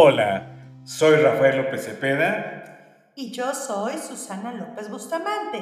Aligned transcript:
Hola, 0.00 0.46
soy 0.84 1.16
Rafael 1.16 1.56
López 1.56 1.84
Cepeda. 1.84 3.10
Y 3.16 3.32
yo 3.32 3.52
soy 3.52 3.94
Susana 3.94 4.52
López 4.52 4.88
Bustamante. 4.88 5.58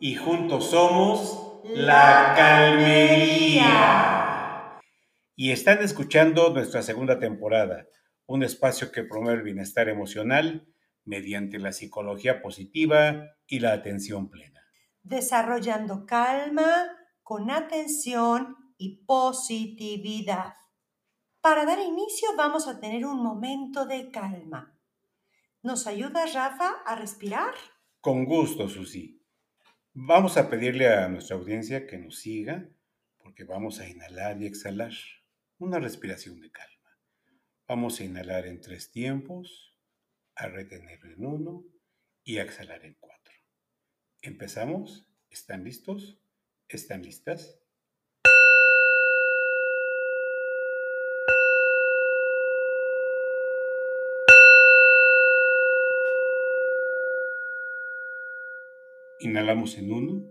Y 0.00 0.14
juntos 0.14 0.70
somos 0.70 1.60
La 1.62 2.32
Calmería. 2.34 3.60
Y 5.34 5.50
están 5.50 5.82
escuchando 5.82 6.54
nuestra 6.54 6.80
segunda 6.80 7.18
temporada, 7.18 7.86
un 8.24 8.42
espacio 8.42 8.90
que 8.90 9.02
promueve 9.02 9.40
el 9.40 9.44
bienestar 9.44 9.90
emocional 9.90 10.66
mediante 11.04 11.58
la 11.58 11.72
psicología 11.72 12.40
positiva 12.40 13.26
y 13.46 13.58
la 13.58 13.74
atención 13.74 14.30
plena. 14.30 14.62
Desarrollando 15.02 16.06
calma 16.06 16.86
con 17.22 17.50
atención 17.50 18.56
y 18.78 19.04
positividad. 19.04 20.54
Para 21.46 21.64
dar 21.64 21.78
inicio 21.78 22.34
vamos 22.36 22.66
a 22.66 22.80
tener 22.80 23.06
un 23.06 23.22
momento 23.22 23.86
de 23.86 24.10
calma. 24.10 24.76
¿Nos 25.62 25.86
ayuda 25.86 26.26
Rafa 26.26 26.82
a 26.84 26.96
respirar? 26.96 27.54
Con 28.00 28.24
gusto, 28.24 28.68
Susi. 28.68 29.24
Vamos 29.92 30.38
a 30.38 30.50
pedirle 30.50 30.92
a 30.92 31.08
nuestra 31.08 31.36
audiencia 31.36 31.86
que 31.86 31.98
nos 31.98 32.18
siga 32.18 32.68
porque 33.18 33.44
vamos 33.44 33.78
a 33.78 33.88
inhalar 33.88 34.42
y 34.42 34.46
exhalar. 34.46 34.90
Una 35.58 35.78
respiración 35.78 36.40
de 36.40 36.50
calma. 36.50 36.98
Vamos 37.68 38.00
a 38.00 38.04
inhalar 38.04 38.48
en 38.48 38.60
tres 38.60 38.90
tiempos, 38.90 39.78
a 40.34 40.48
retener 40.48 40.98
en 41.04 41.24
uno 41.24 41.64
y 42.24 42.38
a 42.38 42.42
exhalar 42.42 42.84
en 42.84 42.96
cuatro. 42.98 43.34
¿Empezamos? 44.20 45.08
¿Están 45.30 45.62
listos? 45.62 46.20
¿Están 46.66 47.02
listas? 47.02 47.60
Inhalamos 59.18 59.78
en 59.78 59.90
uno, 59.90 60.28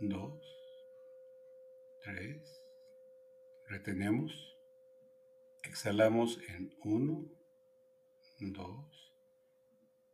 dos, 0.00 0.42
tres, 2.02 2.42
retenemos, 3.68 4.32
exhalamos 5.62 6.40
en 6.48 6.74
uno, 6.82 7.30
dos, 8.40 9.14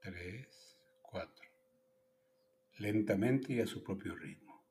tres, 0.03 0.77
cuatro, 1.01 1.49
lentamente 2.81 3.55
y 3.55 3.61
a 3.61 3.67
su 3.67 3.83
propio 3.83 4.15
ritmo. 4.15 4.63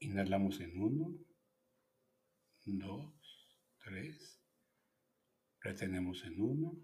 Inhalamos 0.00 0.58
en 0.60 0.82
uno, 0.82 1.16
dos, 2.64 3.56
tres, 3.84 4.42
retenemos 5.60 6.24
en 6.24 6.40
uno, 6.40 6.76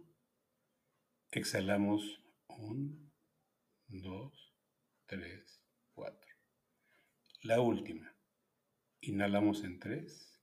exhalamos 1.32 2.22
uno, 2.46 3.08
dos, 3.89 4.55
tres, 5.06 5.62
cuatro. 5.94 6.34
La 7.42 7.61
última. 7.61 8.14
Inhalamos 9.00 9.64
en 9.64 9.78
tres. 9.78 10.41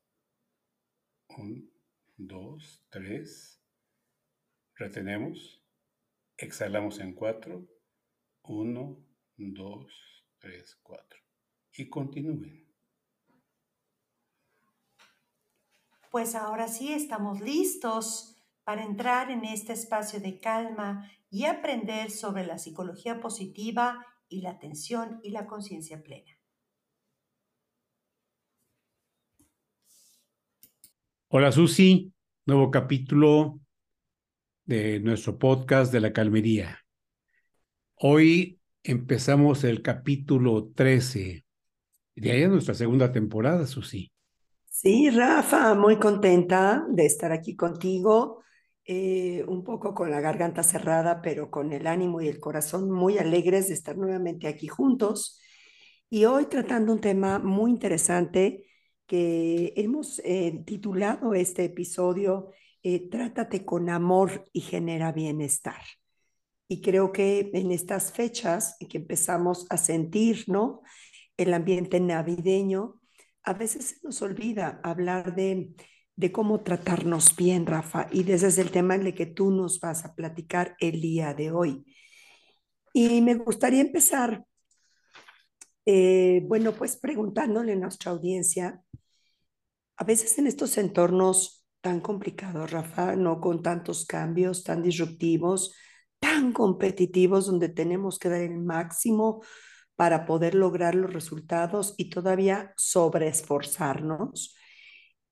Un, 1.38 1.72
dos, 2.18 2.86
tres. 2.90 3.62
Retenemos. 4.76 5.64
Exhalamos 6.38 7.00
en 7.00 7.14
cuatro. 7.14 7.68
Uno, 8.44 9.06
dos, 9.38 10.26
tres, 10.40 10.76
cuatro. 10.82 11.20
Y 11.74 11.90
continúen. 11.90 12.66
Pues 16.10 16.34
ahora 16.34 16.68
sí 16.68 16.94
estamos 16.94 17.42
listos 17.42 18.36
para 18.64 18.84
entrar 18.84 19.30
en 19.30 19.44
este 19.44 19.74
espacio 19.74 20.20
de 20.20 20.40
calma 20.40 21.12
y 21.36 21.44
aprender 21.44 22.12
sobre 22.12 22.46
la 22.46 22.58
psicología 22.58 23.20
positiva 23.20 24.06
y 24.30 24.40
la 24.40 24.52
atención 24.52 25.20
y 25.22 25.32
la 25.32 25.46
conciencia 25.46 26.02
plena. 26.02 26.32
Hola 31.28 31.52
Susi, 31.52 32.14
nuevo 32.46 32.72
capítulo 32.72 33.60
de 34.64 35.02
nuestro 35.02 35.38
podcast 35.38 35.92
de 35.92 36.00
la 36.00 36.14
calmería. 36.14 36.80
Hoy 37.96 38.62
empezamos 38.82 39.66
el 39.66 39.82
capítulo 39.82 40.72
13 40.74 41.46
de 42.16 42.32
ahí 42.32 42.44
es 42.44 42.50
nuestra 42.50 42.76
segunda 42.76 43.12
temporada, 43.12 43.68
Susi. 43.68 44.10
Sí, 44.70 45.10
Rafa, 45.10 45.76
muy 45.76 46.00
contenta 46.00 46.86
de 46.90 47.06
estar 47.06 47.34
aquí 47.34 47.58
contigo 47.58 48.42
eh, 48.88 49.44
un 49.48 49.64
poco 49.64 49.96
con 49.96 50.12
la 50.12 50.22
garganta 50.22 50.62
cerrada, 50.62 51.22
pero 51.22 51.50
con 51.50 51.74
el 51.74 51.88
ánimo 51.88 52.22
y 52.22 52.28
el 52.28 52.40
corazón 52.40 52.92
muy 52.92 53.18
alegres 53.18 53.68
de 53.68 53.74
estar 53.74 53.98
nuevamente 53.98 54.48
aquí 54.48 54.68
juntos. 54.68 55.40
Y 56.10 56.26
hoy 56.26 56.46
tratando 56.46 56.94
un 56.94 57.02
tema 57.02 57.40
muy 57.40 57.72
interesante 57.72 58.66
que 59.08 59.74
hemos 59.76 60.20
eh, 60.20 60.64
titulado 60.66 61.34
este 61.34 61.66
episodio, 61.66 62.52
eh, 62.84 63.10
Trátate 63.10 63.66
con 63.66 63.90
amor 63.90 64.46
y 64.54 64.62
genera 64.62 65.12
bienestar. 65.12 65.82
Y 66.68 66.82
creo 66.82 67.12
que 67.12 67.50
en 67.54 67.72
estas 67.72 68.12
fechas 68.12 68.78
que 68.90 69.00
empezamos 69.00 69.66
a 69.70 69.78
sentir, 69.78 70.46
¿no? 70.48 70.82
El 71.38 71.54
ambiente 71.54 72.00
navideño, 72.00 73.02
a 73.44 73.54
veces 73.54 73.86
se 73.86 73.96
nos 74.04 74.22
olvida 74.22 74.80
hablar 74.84 75.36
de 75.36 75.76
de 76.16 76.32
cómo 76.32 76.62
tratarnos 76.62 77.36
bien, 77.36 77.66
Rafa, 77.66 78.08
y 78.12 78.30
ese 78.32 78.48
es 78.48 78.58
el 78.58 78.72
tema 78.72 78.96
en 78.96 79.08
el 79.08 79.14
que 79.14 79.26
tú 79.26 79.52
nos 79.52 79.80
vas 79.80 80.06
a 80.06 80.16
platicar 80.16 80.76
el 80.80 81.02
día 81.02 81.34
de 81.34 81.52
hoy. 81.52 81.86
Y 82.94 83.22
me 83.22 83.36
gustaría 83.36 83.82
empezar, 83.82 84.46
eh, 85.86 86.42
bueno, 86.46 86.72
pues 86.72 86.96
preguntándole 86.96 87.74
a 87.74 87.76
nuestra 87.76 88.12
audiencia, 88.12 88.82
a 89.98 90.04
veces 90.04 90.38
en 90.38 90.48
estos 90.48 90.78
entornos 90.78 91.66
tan 91.82 92.00
complicados, 92.00 92.72
Rafa, 92.72 93.16
no 93.16 93.40
con 93.42 93.62
tantos 93.62 94.06
cambios 94.06 94.64
tan 94.64 94.82
disruptivos, 94.82 95.76
tan 96.20 96.54
competitivos, 96.54 97.46
donde 97.46 97.70
tenemos 97.70 98.18
que 98.18 98.30
dar 98.30 98.42
el 98.42 98.58
máximo 98.58 99.44
para 99.96 100.26
poder 100.26 100.56
lograr 100.56 100.96
los 100.96 101.14
resultados 101.14 101.94
y 101.98 102.10
todavía 102.10 102.74
sobreesforzarnos 102.78 104.55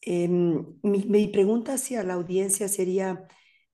Em, 0.06 0.66
mi, 0.84 1.28
pregunta 1.30 1.76
hacia 1.76 2.04
la 2.04 2.16
audiencia 2.16 2.68
sería, 2.68 3.26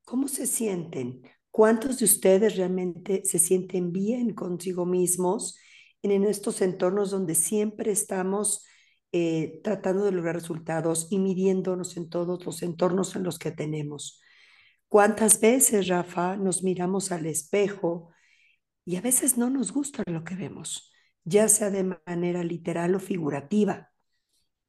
¿cómo 0.04 0.28
se 0.28 0.46
sienten? 0.46 1.24
¿Cuántos 1.50 1.98
de 2.00 2.06
ustedes 2.06 2.56
realmente 2.56 3.24
se 3.26 3.40
sienten 3.40 3.92
bien 3.92 4.36
consigo 4.36 4.86
mismos 4.86 5.58
en, 6.04 6.24
estos 6.24 6.62
entornos 6.62 7.10
donde 7.10 7.34
siempre 7.34 7.92
estamos 7.92 8.64
eh, 9.12 9.60
tratando 9.64 10.06
de 10.06 10.12
lograr 10.12 10.36
resultados 10.36 11.08
y 11.10 11.18
midiéndonos 11.18 11.98
en 11.98 12.10
todos 12.10 12.46
los 12.46 12.62
entornos 12.62 13.16
en 13.16 13.24
los 13.24 13.40
que 13.40 13.52
tenemos? 13.52 14.22
¿Cuántas 14.88 15.42
veces, 15.42 15.88
Rafa, 15.88 16.38
nos 16.38 16.64
miramos 16.64 17.12
al 17.12 17.26
espejo 17.26 18.10
y 18.86 18.98
a 18.98 19.02
veces 19.02 19.38
no 19.38 19.50
nos 19.50 19.72
gusta 19.72 20.04
lo 20.06 20.24
que 20.24 20.36
vemos, 20.36 20.92
ya 21.24 21.48
sea 21.48 21.72
de 21.72 21.98
manera 22.06 22.44
literal 22.44 22.96
o 22.96 23.00
figurativa? 23.00 23.90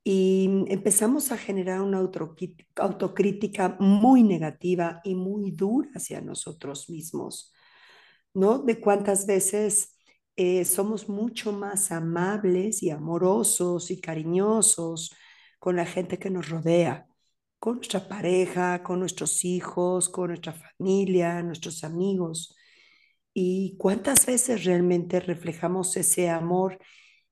Y 0.02 0.64
empezamos 0.68 1.30
a 1.32 1.36
generar 1.38 1.82
una 1.82 1.98
autocrítica 1.98 3.76
muy 3.80 4.22
negativa 4.22 5.00
y 5.04 5.14
muy 5.14 5.50
dura 5.50 5.90
hacia 5.94 6.20
nosotros 6.20 6.88
mismos, 6.88 7.52
¿no? 8.34 8.58
De 8.60 8.80
cuántas 8.80 9.26
veces 9.26 9.98
eh, 10.36 10.64
somos 10.64 11.08
mucho 11.08 11.52
más 11.52 11.92
amables 11.92 12.82
y 12.82 12.90
amorosos 12.90 13.90
y 13.90 14.00
cariñosos 14.00 15.14
con 15.58 15.76
la 15.76 15.84
gente 15.86 16.18
que 16.18 16.30
nos 16.30 16.48
rodea, 16.48 17.06
con 17.58 17.76
nuestra 17.76 18.08
pareja, 18.08 18.82
con 18.82 19.00
nuestros 19.00 19.44
hijos, 19.44 20.08
con 20.08 20.28
nuestra 20.28 20.54
familia, 20.54 21.42
nuestros 21.42 21.84
amigos. 21.84 22.56
Y 23.34 23.76
cuántas 23.78 24.26
veces 24.26 24.64
realmente 24.64 25.20
reflejamos 25.20 25.96
ese 25.96 26.30
amor 26.30 26.78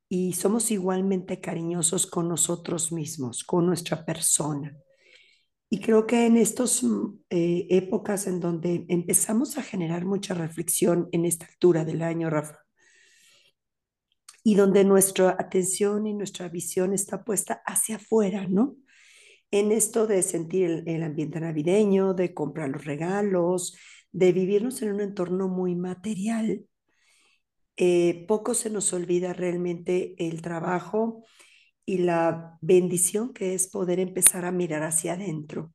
y 0.09 0.33
somos 0.33 0.71
igualmente 0.71 1.41
cariñosos 1.41 2.07
con 2.07 2.29
nosotros 2.29 2.93
mismos, 2.93 3.45
con 3.45 3.67
nuestra 3.67 4.05
persona. 4.05 4.77
Y 5.71 5.81
creo 5.81 6.07
que 6.07 6.27
en 6.27 6.37
estas 6.37 6.83
mm, 6.83 7.21
eh, 7.31 7.67
épocas 7.71 8.27
en 8.27 8.41
donde 8.41 8.87
empezamos 8.89 9.59
a 9.59 9.63
generar 9.63 10.07
mucha 10.07 10.35
reflexión 10.35 11.09
en 11.13 11.27
esta 11.27 11.47
altura 11.47 11.85
del 11.85 12.03
año, 12.03 12.31
Rafa, 12.31 12.59
y 14.43 14.55
donde 14.55 14.85
nuestra 14.85 15.37
atención 15.39 16.07
y 16.07 16.15
nuestra 16.15 16.49
visión 16.49 16.95
está 16.95 17.23
puesta 17.23 17.63
hacia 17.67 17.97
afuera, 17.97 18.47
¿no? 18.49 18.77
En 19.51 19.73
esto 19.73 20.07
de 20.07 20.23
sentir 20.23 20.85
el 20.87 21.03
ambiente 21.03 21.41
navideño, 21.41 22.15
de 22.15 22.33
comprar 22.33 22.71
los 22.71 22.85
regalos, 22.85 23.77
de 24.13 24.33
vivirnos 24.33 24.81
en 24.83 24.93
un 24.93 25.01
entorno 25.01 25.49
muy 25.49 25.75
material, 25.75 26.68
eh, 27.79 28.27
poco 28.29 28.55
se 28.55 28.71
nos 28.71 28.93
olvida 28.93 29.33
realmente 29.33 30.15
el 30.19 30.43
trabajo 30.43 31.25
y 31.87 31.99
la 31.99 32.59
bendición 32.61 33.33
que 33.33 33.55
es 33.55 33.69
poder 33.69 34.01
empezar 34.01 34.45
a 34.45 34.53
mirar 34.53 34.83
hacia 34.83 35.15
adentro, 35.15 35.73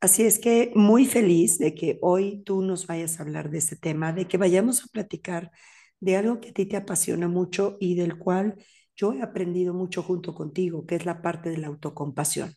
Así 0.00 0.22
es 0.22 0.38
que 0.38 0.70
muy 0.76 1.06
feliz 1.06 1.58
de 1.58 1.74
que 1.74 1.98
hoy 2.02 2.42
tú 2.44 2.62
nos 2.62 2.86
vayas 2.86 3.18
a 3.18 3.24
hablar 3.24 3.50
de 3.50 3.58
este 3.58 3.74
tema, 3.74 4.12
de 4.12 4.28
que 4.28 4.38
vayamos 4.38 4.84
a 4.84 4.86
platicar 4.92 5.50
de 5.98 6.16
algo 6.16 6.40
que 6.40 6.50
a 6.50 6.52
ti 6.52 6.66
te 6.66 6.76
apasiona 6.76 7.26
mucho 7.26 7.76
y 7.80 7.96
del 7.96 8.16
cual 8.16 8.54
yo 8.94 9.12
he 9.12 9.22
aprendido 9.22 9.74
mucho 9.74 10.04
junto 10.04 10.34
contigo, 10.34 10.86
que 10.86 10.94
es 10.94 11.04
la 11.04 11.20
parte 11.20 11.50
de 11.50 11.58
la 11.58 11.66
autocompasión. 11.66 12.54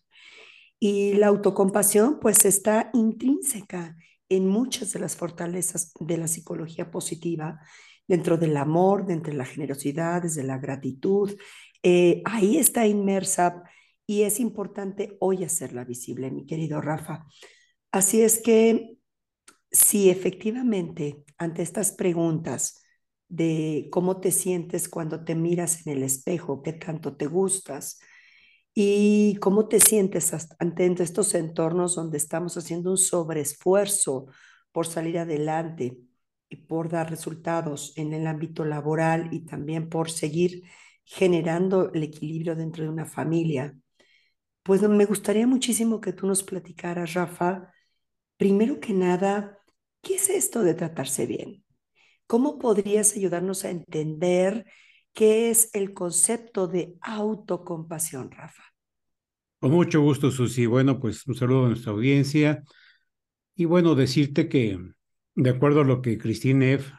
Y 0.80 1.14
la 1.14 1.28
autocompasión 1.28 2.20
pues 2.20 2.46
está 2.46 2.92
intrínseca 2.94 3.98
en 4.30 4.48
muchas 4.48 4.94
de 4.94 5.00
las 5.00 5.16
fortalezas 5.16 5.94
de 6.00 6.18
la 6.18 6.28
psicología 6.28 6.92
positiva, 6.92 7.60
dentro 8.12 8.38
del 8.38 8.58
amor, 8.58 9.06
dentro 9.06 9.32
de 9.32 9.38
la 9.38 9.46
generosidad, 9.46 10.24
desde 10.24 10.44
la 10.44 10.58
gratitud. 10.58 11.34
Eh, 11.82 12.22
ahí 12.26 12.58
está 12.58 12.86
inmersa 12.86 13.64
y 14.06 14.24
es 14.24 14.42
importante 14.42 15.16
hoy 15.22 15.46
hacerla 15.46 15.86
visible, 15.86 16.30
mi 16.30 16.46
querido 16.46 16.82
Rafa. 16.82 17.26
Así 17.90 18.22
es 18.22 18.42
que 18.42 18.98
si 19.72 20.10
efectivamente 20.10 21.24
ante 21.38 21.62
estas 21.62 21.94
preguntas 21.94 22.84
de 23.30 23.88
cómo 23.94 24.20
te 24.20 24.32
sientes 24.32 24.90
cuando 24.90 25.24
te 25.24 25.34
miras 25.34 25.88
en 25.88 25.94
el 25.94 26.04
espejo, 26.04 26.62
qué 26.64 26.74
tanto 26.74 27.16
te 27.16 27.28
gustas 27.28 28.02
y 28.74 29.38
cómo 29.40 29.70
te 29.70 29.80
sientes 29.80 30.34
ante 30.60 30.86
estos 31.02 31.34
entornos 31.34 31.96
donde 31.96 32.18
estamos 32.18 32.58
haciendo 32.58 32.92
un 32.92 32.98
sobreesfuerzo 32.98 34.26
por 34.74 34.86
salir 34.86 35.18
adelante 35.18 36.11
por 36.58 36.90
dar 36.90 37.10
resultados 37.10 37.94
en 37.98 38.14
el 38.14 38.28
ámbito 38.28 38.66
laboral 38.66 39.30
y 39.32 39.46
también 39.46 39.90
por 39.90 40.12
seguir 40.12 40.64
generando 41.04 41.92
el 41.94 42.04
equilibrio 42.04 42.56
dentro 42.56 42.84
de 42.84 42.90
una 42.90 43.06
familia. 43.06 43.76
Pues 44.64 44.82
me 44.82 45.06
gustaría 45.06 45.48
muchísimo 45.48 46.00
que 46.00 46.14
tú 46.14 46.28
nos 46.28 46.44
platicaras, 46.44 47.14
Rafa, 47.14 47.74
primero 48.38 48.80
que 48.80 48.94
nada, 48.94 49.58
¿qué 50.02 50.16
es 50.16 50.30
esto 50.30 50.62
de 50.64 50.74
tratarse 50.74 51.26
bien? 51.26 51.64
¿Cómo 52.28 52.60
podrías 52.60 53.16
ayudarnos 53.16 53.66
a 53.66 53.72
entender 53.72 54.66
qué 55.14 55.50
es 55.50 55.70
el 55.74 55.94
concepto 55.94 56.68
de 56.68 56.96
autocompasión, 57.02 58.32
Rafa? 58.32 58.64
Con 59.60 59.72
mucho 59.72 60.02
gusto, 60.02 60.32
Susi. 60.32 60.66
Bueno, 60.66 61.00
pues 61.00 61.28
un 61.28 61.36
saludo 61.36 61.66
a 61.66 61.70
nuestra 61.70 61.92
audiencia. 61.92 62.64
Y 63.56 63.66
bueno, 63.66 63.96
decirte 63.96 64.48
que, 64.48 64.80
de 65.36 65.50
acuerdo 65.50 65.82
a 65.82 65.86
lo 65.86 66.02
que 66.02 66.18
Christine 66.18 66.74
F. 66.74 66.94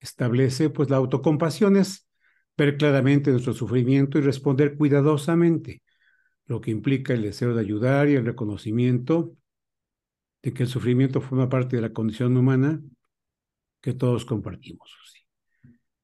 establece, 0.00 0.70
pues 0.70 0.90
la 0.90 0.98
autocompasión 0.98 1.76
es 1.76 2.08
ver 2.56 2.76
claramente 2.76 3.30
nuestro 3.30 3.54
sufrimiento 3.54 4.18
y 4.18 4.22
responder 4.22 4.76
cuidadosamente 4.76 5.82
lo 6.46 6.60
que 6.60 6.70
implica 6.70 7.14
el 7.14 7.22
deseo 7.22 7.54
de 7.54 7.60
ayudar 7.60 8.08
y 8.08 8.14
el 8.14 8.26
reconocimiento 8.26 9.34
de 10.42 10.52
que 10.52 10.64
el 10.64 10.68
sufrimiento 10.68 11.20
forma 11.20 11.48
parte 11.48 11.76
de 11.76 11.82
la 11.82 11.92
condición 11.92 12.36
humana 12.36 12.82
que 13.80 13.94
todos 13.94 14.24
compartimos. 14.24 14.90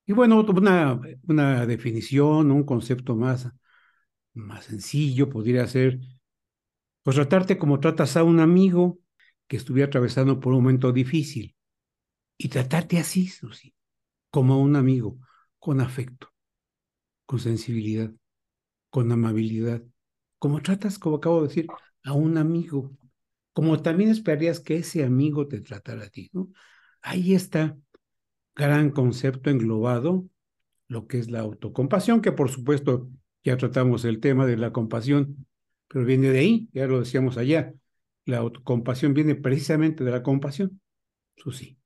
Y 0.06 0.12
bueno, 0.12 0.40
una, 0.40 1.00
una 1.28 1.66
definición, 1.66 2.50
un 2.50 2.64
concepto 2.64 3.14
más, 3.14 3.48
más 4.34 4.64
sencillo 4.64 5.28
podría 5.28 5.66
ser, 5.66 6.00
pues 7.02 7.16
tratarte 7.16 7.58
como 7.58 7.80
tratas 7.80 8.16
a 8.16 8.24
un 8.24 8.40
amigo 8.40 8.99
que 9.50 9.56
estuviera 9.56 9.88
atravesando 9.88 10.38
por 10.38 10.52
un 10.52 10.62
momento 10.62 10.92
difícil 10.92 11.56
y 12.38 12.50
tratarte 12.50 12.98
así, 13.00 13.26
Susi, 13.26 13.74
como 14.30 14.62
un 14.62 14.76
amigo, 14.76 15.18
con 15.58 15.80
afecto, 15.80 16.32
con 17.26 17.40
sensibilidad, 17.40 18.12
con 18.90 19.10
amabilidad, 19.10 19.82
como 20.38 20.62
tratas, 20.62 21.00
como 21.00 21.16
acabo 21.16 21.42
de 21.42 21.48
decir, 21.48 21.66
a 22.04 22.12
un 22.12 22.38
amigo, 22.38 22.92
como 23.52 23.82
también 23.82 24.10
esperarías 24.10 24.60
que 24.60 24.76
ese 24.76 25.02
amigo 25.02 25.48
te 25.48 25.60
tratara 25.60 26.04
a 26.04 26.10
ti. 26.10 26.30
Ahí 27.02 27.34
está 27.34 27.76
gran 28.54 28.90
concepto 28.90 29.50
englobado, 29.50 30.28
lo 30.86 31.08
que 31.08 31.18
es 31.18 31.28
la 31.28 31.40
autocompasión, 31.40 32.20
que 32.20 32.30
por 32.30 32.50
supuesto 32.50 33.10
ya 33.42 33.56
tratamos 33.56 34.04
el 34.04 34.20
tema 34.20 34.46
de 34.46 34.56
la 34.56 34.72
compasión, 34.72 35.44
pero 35.88 36.04
viene 36.04 36.30
de 36.30 36.38
ahí, 36.38 36.68
ya 36.72 36.86
lo 36.86 37.00
decíamos 37.00 37.36
allá, 37.36 37.74
la 38.26 38.38
autocompasión 38.38 39.14
viene 39.14 39.34
precisamente 39.34 40.04
de 40.04 40.10
la 40.10 40.22
compasión, 40.22 40.80
sí. 41.52 41.78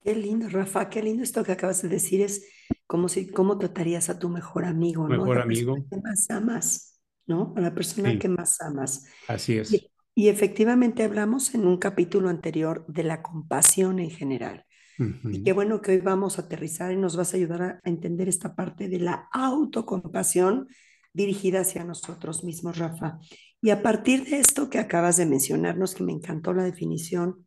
Qué 0.00 0.14
lindo, 0.14 0.48
Rafa, 0.48 0.90
qué 0.90 1.02
lindo 1.02 1.22
esto 1.22 1.44
que 1.44 1.52
acabas 1.52 1.80
de 1.82 1.88
decir, 1.88 2.20
es 2.20 2.46
como 2.86 3.08
si, 3.08 3.26
cómo 3.26 3.58
tratarías 3.58 4.10
a 4.10 4.18
tu 4.18 4.28
mejor 4.28 4.64
amigo, 4.64 5.06
mejor 5.06 5.40
amigo. 5.40 5.76
Que 5.90 5.96
más 5.96 6.30
amas. 6.30 6.94
¿no? 7.26 7.52
A 7.56 7.60
la 7.60 7.74
persona 7.74 8.18
que 8.18 8.28
más 8.28 8.60
amas. 8.60 9.06
Así 9.28 9.58
es. 9.58 9.72
Y, 10.14 10.28
efectivamente 10.28 11.02
hablamos 11.02 11.54
en 11.54 11.66
un 11.66 11.78
capítulo 11.78 12.28
anterior 12.28 12.84
de 12.86 13.02
la 13.02 13.22
compasión 13.22 13.98
en 13.98 14.10
general. 14.10 14.64
Y 14.96 15.42
qué 15.42 15.52
bueno 15.52 15.80
que 15.80 15.90
hoy 15.90 15.98
vamos 15.98 16.38
a 16.38 16.42
aterrizar 16.42 16.92
y 16.92 16.96
nos 16.96 17.16
vas 17.16 17.34
a 17.34 17.36
ayudar 17.36 17.62
a, 17.62 17.80
entender 17.82 18.28
esta 18.28 18.54
parte 18.54 18.88
de 18.88 19.00
la 19.00 19.28
autocompasión 19.32 20.68
dirigida 21.12 21.60
hacia 21.60 21.82
nosotros 21.82 22.44
mismos, 22.44 22.78
Rafa. 22.78 23.18
Y 23.64 23.70
a 23.70 23.80
partir 23.80 24.26
de 24.26 24.40
esto 24.40 24.68
que 24.68 24.78
acabas 24.78 25.16
de 25.16 25.24
mencionarnos, 25.24 25.94
que 25.94 26.02
me 26.02 26.12
encantó 26.12 26.52
la 26.52 26.64
definición, 26.64 27.46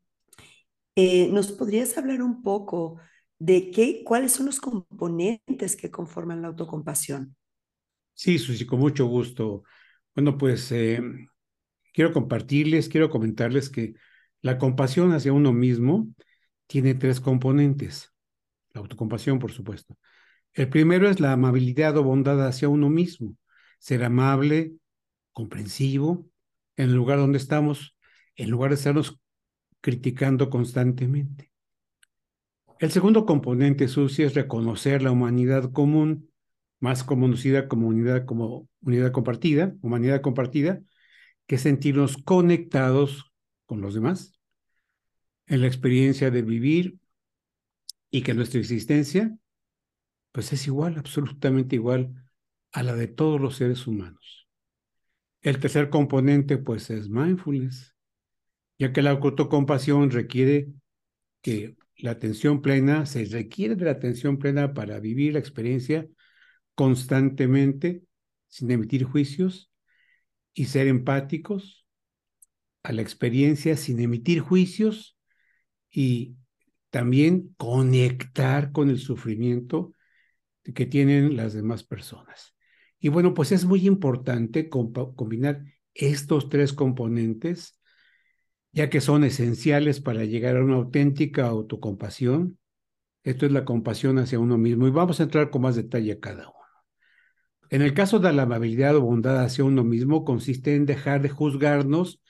eh, 0.96 1.30
¿nos 1.32 1.52
podrías 1.52 1.96
hablar 1.96 2.24
un 2.24 2.42
poco 2.42 3.00
de 3.38 3.70
qué, 3.70 4.02
cuáles 4.04 4.32
son 4.32 4.48
los 4.48 4.60
componentes 4.60 5.76
que 5.76 5.92
conforman 5.92 6.42
la 6.42 6.48
autocompasión? 6.48 7.36
Sí, 8.16 8.40
Susi, 8.40 8.66
con 8.66 8.80
mucho 8.80 9.06
gusto. 9.06 9.62
Bueno, 10.16 10.40
pues 10.40 10.72
eh, 10.72 11.00
quiero 11.94 12.12
compartirles, 12.12 12.90
quiero 12.90 13.12
comentarles 13.12 13.70
que 13.70 13.94
la 14.42 14.58
compasión 14.58 15.12
hacia 15.12 15.34
uno 15.34 15.54
mismo 15.54 16.08
tiene 16.66 16.96
tres 16.96 17.22
componentes. 17.22 18.12
La 18.74 18.82
autocompasión, 18.82 19.38
por 19.38 19.52
supuesto. 19.52 19.96
El 20.52 20.68
primero 20.70 21.12
es 21.12 21.20
la 21.20 21.34
amabilidad 21.34 21.96
o 21.96 22.02
bondad 22.02 22.44
hacia 22.48 22.70
uno 22.70 22.90
mismo. 22.90 23.36
Ser 23.78 24.04
amable, 24.04 24.74
comprensivo, 25.38 26.26
en 26.78 26.90
el 26.90 26.96
lugar 26.96 27.20
donde 27.20 27.38
estamos, 27.38 27.96
en 28.38 28.50
lugar 28.50 28.72
de 28.72 28.76
estarnos 28.76 29.20
criticando 29.82 30.50
constantemente. 30.50 31.52
El 32.80 32.90
segundo 32.90 33.28
componente, 33.28 33.88
Susi, 33.88 34.24
es 34.24 34.34
reconocer 34.34 35.04
la 35.04 35.12
humanidad 35.12 35.72
común 35.72 36.32
más 36.80 37.04
conocida 37.04 37.68
como 37.68 37.88
unidad, 37.88 38.26
como 38.26 38.68
unidad 38.82 39.12
compartida, 39.12 39.76
humanidad 39.84 40.22
compartida, 40.22 40.82
que 41.46 41.60
sentirnos 41.60 42.18
conectados 42.18 43.32
con 43.68 43.80
los 43.80 43.94
demás 43.94 44.40
en 45.46 45.62
la 45.62 45.68
experiencia 45.68 46.32
de 46.32 46.42
vivir 46.42 46.98
y 48.10 48.24
que 48.24 48.34
nuestra 48.34 48.60
existencia 48.60 49.38
pues 50.32 50.52
es 50.52 50.66
igual, 50.66 50.98
absolutamente 50.98 51.76
igual 51.76 52.28
a 52.72 52.82
la 52.82 52.96
de 52.96 53.06
todos 53.06 53.40
los 53.40 53.56
seres 53.58 53.86
humanos. 53.86 54.37
El 55.42 55.60
tercer 55.60 55.90
componente 55.90 56.58
pues 56.58 56.90
es 56.90 57.10
mindfulness, 57.10 57.96
ya 58.80 58.92
que 58.92 59.02
la 59.02 59.12
autocompasión 59.12 60.12
requiere 60.12 60.70
que 61.42 61.78
la 61.98 62.12
atención 62.12 62.62
plena, 62.62 63.06
se 63.06 63.26
requiere 63.26 63.76
de 63.76 63.86
la 63.86 63.92
atención 63.92 64.38
plena 64.38 64.74
para 64.74 65.00
vivir 65.00 65.34
la 65.34 65.40
experiencia 65.40 66.08
constantemente 66.76 68.04
sin 68.48 68.70
emitir 68.72 69.04
juicios 69.04 69.72
y 70.54 70.66
ser 70.66 70.88
empáticos 70.88 71.88
a 72.84 72.92
la 72.92 73.02
experiencia 73.02 73.78
sin 73.78 74.00
emitir 74.00 74.40
juicios 74.40 75.18
y 75.90 76.36
también 76.90 77.54
conectar 77.58 78.72
con 78.72 78.90
el 78.90 79.00
sufrimiento 79.00 79.94
que 80.74 80.86
tienen 80.86 81.36
las 81.36 81.54
demás 81.54 81.84
personas. 81.84 82.57
Y 83.00 83.10
bueno, 83.10 83.34
pues 83.34 83.52
es 83.52 83.66
muy 83.66 83.86
importante 83.86 84.70
combinar 84.70 85.64
estos 85.94 86.50
tres 86.50 86.74
componentes, 86.74 87.80
ya 88.72 88.90
que 88.90 89.02
son 89.02 89.24
esenciales 89.24 90.02
para 90.02 90.26
llegar 90.26 90.58
a 90.58 90.64
una 90.64 90.76
auténtica 90.76 91.48
autocompasión. 91.48 92.58
Esto 93.24 93.46
es 93.46 93.52
la 93.52 93.66
compasión 93.66 94.20
hacia 94.20 94.40
uno 94.40 94.58
mismo 94.58 94.88
y 94.88 94.92
vamos 94.92 95.20
a 95.20 95.24
entrar 95.24 95.50
con 95.50 95.64
más 95.64 95.76
detalle 95.76 96.14
a 96.14 96.20
cada 96.20 96.50
uno. 96.50 96.58
En 97.70 97.82
el 97.82 97.94
caso 97.94 98.20
de 98.20 98.32
la 98.32 98.44
amabilidad 98.44 98.96
o 98.96 99.02
bondad 99.02 99.44
hacia 99.44 99.66
uno 99.66 99.84
mismo, 99.84 100.24
consiste 100.24 100.76
en 100.76 100.86
dejar 100.86 101.22
de 101.22 101.30
juzgarnos 101.30 102.22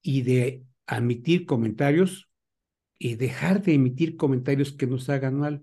y 0.00 0.22
de 0.22 0.64
emitir 0.86 1.44
comentarios 1.44 2.30
y 2.98 3.16
dejar 3.16 3.62
de 3.62 3.74
emitir 3.74 4.16
comentarios 4.16 4.72
que 4.72 4.86
nos 4.86 5.08
hagan 5.08 5.38
mal. 5.38 5.62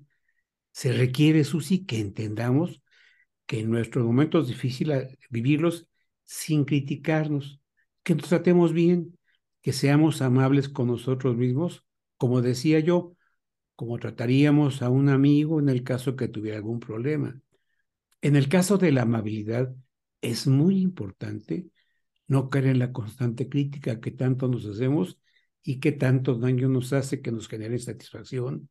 Se 0.72 0.91
requiere, 0.91 1.44
Susi, 1.44 1.86
que 1.86 2.00
entendamos 2.00 2.82
que 3.47 3.61
en 3.61 3.71
nuestros 3.71 4.05
momentos 4.05 4.47
difíciles 4.47 5.17
vivirlos 5.29 5.87
sin 6.23 6.65
criticarnos, 6.65 7.61
que 8.03 8.13
nos 8.15 8.29
tratemos 8.29 8.73
bien, 8.73 9.17
que 9.61 9.73
seamos 9.73 10.21
amables 10.21 10.69
con 10.69 10.87
nosotros 10.87 11.35
mismos, 11.35 11.83
como 12.17 12.41
decía 12.41 12.79
yo, 12.79 13.15
como 13.75 13.97
trataríamos 13.99 14.81
a 14.81 14.89
un 14.89 15.09
amigo 15.09 15.59
en 15.59 15.69
el 15.69 15.83
caso 15.83 16.15
que 16.15 16.27
tuviera 16.27 16.57
algún 16.57 16.79
problema. 16.79 17.39
En 18.21 18.35
el 18.35 18.49
caso 18.49 18.77
de 18.77 18.91
la 18.91 19.03
amabilidad, 19.03 19.73
es 20.21 20.47
muy 20.47 20.81
importante 20.81 21.67
no 22.27 22.49
caer 22.49 22.67
en 22.67 22.79
la 22.79 22.91
constante 22.91 23.47
crítica 23.49 23.99
que 23.99 24.11
tanto 24.11 24.47
nos 24.47 24.65
hacemos 24.65 25.19
y 25.63 25.79
que 25.79 25.91
tanto 25.91 26.35
daño 26.35 26.67
nos 26.67 26.91
hace 26.93 27.21
que 27.21 27.31
nos 27.31 27.47
genere 27.47 27.79
satisfacción, 27.79 28.69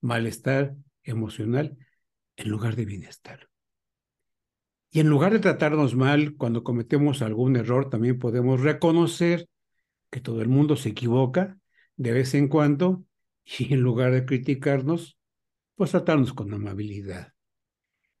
malestar 0.00 0.76
emocional 1.02 1.76
en 2.36 2.48
lugar 2.50 2.76
de 2.76 2.84
bienestar. 2.84 3.48
Y 4.94 5.00
en 5.00 5.08
lugar 5.08 5.32
de 5.32 5.40
tratarnos 5.40 5.96
mal 5.96 6.36
cuando 6.36 6.62
cometemos 6.62 7.20
algún 7.20 7.56
error, 7.56 7.90
también 7.90 8.16
podemos 8.16 8.60
reconocer 8.60 9.48
que 10.08 10.20
todo 10.20 10.40
el 10.40 10.46
mundo 10.46 10.76
se 10.76 10.90
equivoca 10.90 11.58
de 11.96 12.12
vez 12.12 12.32
en 12.34 12.46
cuando 12.46 13.04
y 13.44 13.74
en 13.74 13.80
lugar 13.80 14.12
de 14.12 14.24
criticarnos, 14.24 15.18
pues 15.74 15.90
tratarnos 15.90 16.32
con 16.32 16.54
amabilidad. 16.54 17.32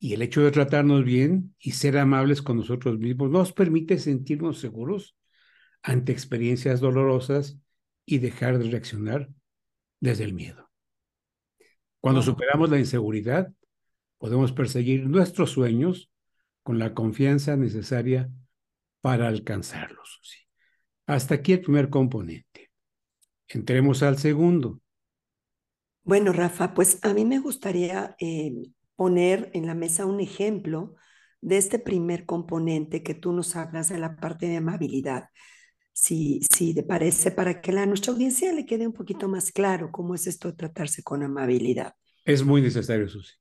Y 0.00 0.14
el 0.14 0.22
hecho 0.22 0.42
de 0.42 0.50
tratarnos 0.50 1.04
bien 1.04 1.54
y 1.60 1.70
ser 1.70 1.96
amables 1.96 2.42
con 2.42 2.56
nosotros 2.56 2.98
mismos 2.98 3.30
nos 3.30 3.52
permite 3.52 4.00
sentirnos 4.00 4.58
seguros 4.58 5.16
ante 5.80 6.10
experiencias 6.10 6.80
dolorosas 6.80 7.56
y 8.04 8.18
dejar 8.18 8.58
de 8.58 8.68
reaccionar 8.68 9.28
desde 10.00 10.24
el 10.24 10.34
miedo. 10.34 10.68
Cuando 12.00 12.20
superamos 12.20 12.68
la 12.68 12.80
inseguridad, 12.80 13.52
podemos 14.18 14.50
perseguir 14.50 15.06
nuestros 15.06 15.52
sueños 15.52 16.10
con 16.64 16.80
la 16.80 16.94
confianza 16.94 17.56
necesaria 17.56 18.28
para 19.00 19.28
alcanzarlos. 19.28 20.20
Hasta 21.06 21.36
aquí 21.36 21.52
el 21.52 21.60
primer 21.60 21.90
componente. 21.90 22.70
Entremos 23.46 24.02
al 24.02 24.18
segundo. 24.18 24.80
Bueno, 26.02 26.32
Rafa, 26.32 26.74
pues 26.74 26.98
a 27.02 27.14
mí 27.14 27.24
me 27.24 27.38
gustaría 27.38 28.16
eh, 28.18 28.52
poner 28.96 29.50
en 29.52 29.66
la 29.66 29.74
mesa 29.74 30.06
un 30.06 30.20
ejemplo 30.20 30.96
de 31.42 31.58
este 31.58 31.78
primer 31.78 32.24
componente 32.24 33.02
que 33.02 33.14
tú 33.14 33.32
nos 33.32 33.54
hablas 33.56 33.90
de 33.90 33.98
la 33.98 34.16
parte 34.16 34.46
de 34.46 34.56
amabilidad. 34.56 35.28
Si, 35.92 36.40
si 36.50 36.74
te 36.74 36.82
parece, 36.82 37.30
para 37.30 37.60
que 37.60 37.78
a 37.78 37.86
nuestra 37.86 38.12
audiencia 38.12 38.52
le 38.52 38.64
quede 38.64 38.86
un 38.86 38.94
poquito 38.94 39.28
más 39.28 39.52
claro 39.52 39.92
cómo 39.92 40.14
es 40.14 40.26
esto 40.26 40.50
de 40.50 40.56
tratarse 40.56 41.02
con 41.02 41.22
amabilidad. 41.22 41.94
Es 42.24 42.42
muy 42.42 42.62
necesario, 42.62 43.08
Susi, 43.08 43.34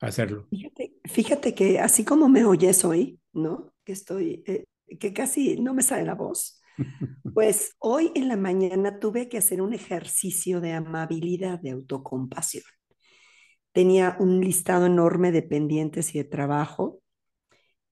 hacerlo. 0.00 0.46
Fíjate, 0.50 0.94
fíjate 1.04 1.54
que 1.54 1.78
así 1.78 2.04
como 2.04 2.28
me 2.28 2.44
oyes 2.44 2.84
hoy, 2.84 3.20
¿no? 3.32 3.72
Que 3.84 3.92
estoy, 3.92 4.42
eh, 4.46 4.64
que 4.98 5.12
casi 5.12 5.60
no 5.60 5.74
me 5.74 5.82
sale 5.82 6.04
la 6.04 6.14
voz. 6.14 6.60
Pues 7.34 7.76
hoy 7.78 8.10
en 8.16 8.26
la 8.26 8.36
mañana 8.36 8.98
tuve 8.98 9.28
que 9.28 9.38
hacer 9.38 9.62
un 9.62 9.72
ejercicio 9.72 10.60
de 10.60 10.72
amabilidad, 10.72 11.60
de 11.60 11.70
autocompasión. 11.70 12.64
Tenía 13.72 14.16
un 14.18 14.40
listado 14.40 14.86
enorme 14.86 15.30
de 15.30 15.42
pendientes 15.42 16.14
y 16.14 16.18
de 16.18 16.24
trabajo. 16.24 17.00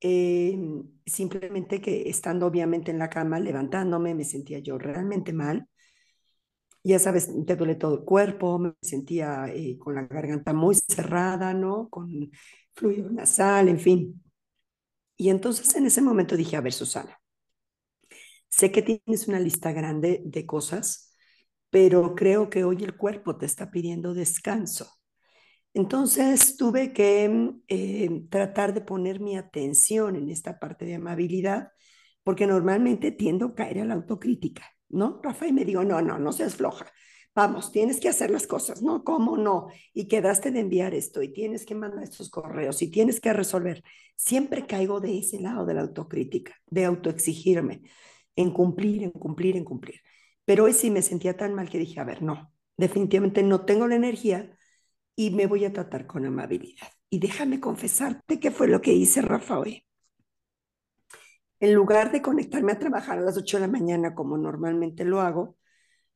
Em, 0.01 0.85
simplemente 1.05 1.81
que 1.81 2.09
estando 2.09 2.47
obviamente 2.47 2.91
en 2.91 2.99
la 2.99 3.09
cama, 3.09 3.39
levantándome, 3.39 4.15
me 4.15 4.25
sentía 4.25 4.59
yo 4.59 4.79
realmente 4.79 5.33
mal. 5.33 5.69
Ya 6.87 6.99
sabes, 7.01 7.29
te 7.47 7.57
duele 7.57 7.75
todo 7.75 7.95
el 7.99 8.05
cuerpo, 8.05 8.59
me 8.59 8.75
sentía 8.81 9.47
eh, 9.49 9.77
con 9.79 9.95
la 9.97 10.03
garganta 10.07 10.53
muy 10.53 10.77
cerrada, 10.77 11.53
¿no? 11.53 11.89
Con 11.89 12.31
fluido 12.75 13.11
nasal, 13.11 13.69
en 13.69 13.81
fin. 13.81 14.23
Y 15.17 15.31
entonces 15.31 15.75
en 15.77 15.87
ese 15.87 16.03
momento 16.03 16.37
dije, 16.37 16.57
a 16.57 16.61
ver, 16.63 16.73
Susana, 16.73 17.21
sé 18.49 18.73
que 18.73 18.83
tienes 18.83 19.29
una 19.29 19.41
lista 19.41 19.73
grande 19.73 20.23
de 20.25 20.47
cosas, 20.47 21.15
pero 21.71 22.15
creo 22.15 22.51
que 22.51 22.65
hoy 22.65 22.83
el 22.85 22.97
cuerpo 22.97 23.37
te 23.37 23.47
está 23.47 23.71
pidiendo 23.71 24.15
descanso. 24.15 24.89
Entonces 25.75 26.57
tuve 26.57 26.93
que 26.93 27.53
eh, 27.69 28.23
tratar 28.31 28.75
de 28.75 28.81
poner 28.83 29.21
mi 29.21 29.37
atención 29.37 30.17
en 30.17 30.31
esta 30.31 30.59
parte 30.59 30.87
de 30.87 30.97
amabilidad, 30.97 31.71
porque 32.25 32.47
normalmente 32.47 33.13
tiendo 33.13 33.47
a 33.49 33.55
caer 33.55 33.81
a 33.81 33.85
la 33.87 33.95
autocrítica, 33.95 34.65
¿no? 34.89 35.21
Rafael 35.23 35.53
me 35.53 35.65
dijo, 35.65 35.85
no, 35.85 36.01
no, 36.03 36.19
no 36.19 36.33
seas 36.33 36.57
floja. 36.57 36.87
Vamos, 37.35 37.71
tienes 37.71 38.01
que 38.01 38.09
hacer 38.09 38.31
las 38.31 38.47
cosas, 38.47 38.81
¿no? 38.83 39.05
¿Cómo 39.05 39.37
no? 39.37 39.69
Y 39.93 40.09
quedaste 40.09 40.51
de 40.51 40.61
enviar 40.61 40.95
esto 40.95 41.23
y 41.23 41.33
tienes 41.33 41.67
que 41.67 41.75
mandar 41.75 42.03
estos 42.03 42.31
correos 42.31 42.81
y 42.81 42.91
tienes 42.91 43.21
que 43.21 43.33
resolver. 43.35 43.85
Siempre 44.17 44.67
caigo 44.67 45.01
de 45.01 45.19
ese 45.19 45.39
lado 45.41 45.67
de 45.67 45.75
la 45.75 45.83
autocrítica, 45.83 46.55
de 46.67 46.87
autoexigirme, 46.87 47.83
en 48.37 48.51
cumplir, 48.53 49.03
en 49.03 49.11
cumplir, 49.11 49.57
en 49.57 49.65
cumplir. 49.65 50.01
Pero 50.47 50.65
hoy 50.65 50.73
sí 50.73 50.91
me 50.91 51.03
sentía 51.03 51.37
tan 51.37 51.55
mal 51.55 51.69
que 51.69 51.79
dije, 51.79 52.01
a 52.01 52.05
ver, 52.05 52.23
no, 52.23 52.55
definitivamente 52.79 53.43
no 53.43 53.67
tengo 53.67 53.87
la 53.87 53.97
energía 53.97 54.57
y 55.15 55.31
me 55.31 55.47
voy 55.47 55.67
a 55.67 55.73
tratar 55.73 56.07
con 56.07 56.25
amabilidad. 56.25 56.89
Y 57.11 57.19
déjame 57.19 57.61
confesarte 57.61 58.41
qué 58.41 58.51
fue 58.51 58.69
lo 58.69 58.81
que 58.81 58.93
hice, 58.95 59.21
Rafa, 59.23 59.59
hoy. 59.59 59.85
En 61.61 61.75
lugar 61.75 62.13
de 62.13 62.23
conectarme 62.23 62.73
a 62.73 62.79
trabajar 62.79 63.19
a 63.19 63.23
las 63.23 63.37
8 63.37 63.57
de 63.57 63.63
la 63.63 63.73
mañana 63.73 64.15
como 64.15 64.37
normalmente 64.37 65.05
lo 65.05 65.21
hago, 65.21 65.57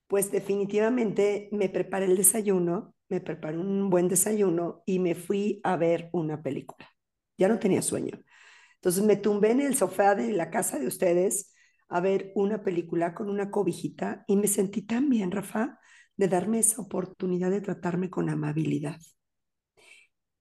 pues 0.06 0.30
definitivamente 0.30 1.48
me 1.52 1.68
preparé 1.68 2.06
el 2.06 2.16
desayuno, 2.16 2.94
me 3.08 3.20
preparé 3.20 3.58
un 3.58 3.90
buen 3.90 4.08
desayuno 4.08 4.82
y 4.86 4.98
me 4.98 5.14
fui 5.14 5.60
a 5.64 5.76
ver 5.76 6.10
una 6.12 6.42
película. 6.42 6.88
Ya 7.38 7.48
no 7.48 7.58
tenía 7.58 7.82
sueño. 7.82 8.20
Entonces 8.76 9.04
me 9.04 9.16
tumbé 9.16 9.50
en 9.52 9.60
el 9.60 9.76
sofá 9.76 10.14
de 10.14 10.32
la 10.32 10.50
casa 10.50 10.78
de 10.78 10.86
ustedes 10.86 11.54
a 11.88 12.00
ver 12.00 12.32
una 12.34 12.62
película 12.62 13.14
con 13.14 13.28
una 13.28 13.50
cobijita 13.50 14.24
y 14.26 14.36
me 14.36 14.46
sentí 14.48 14.82
tan 14.82 15.08
bien, 15.08 15.30
Rafa, 15.30 15.78
de 16.16 16.28
darme 16.28 16.58
esa 16.60 16.80
oportunidad 16.82 17.50
de 17.50 17.60
tratarme 17.60 18.10
con 18.10 18.30
amabilidad. 18.30 18.98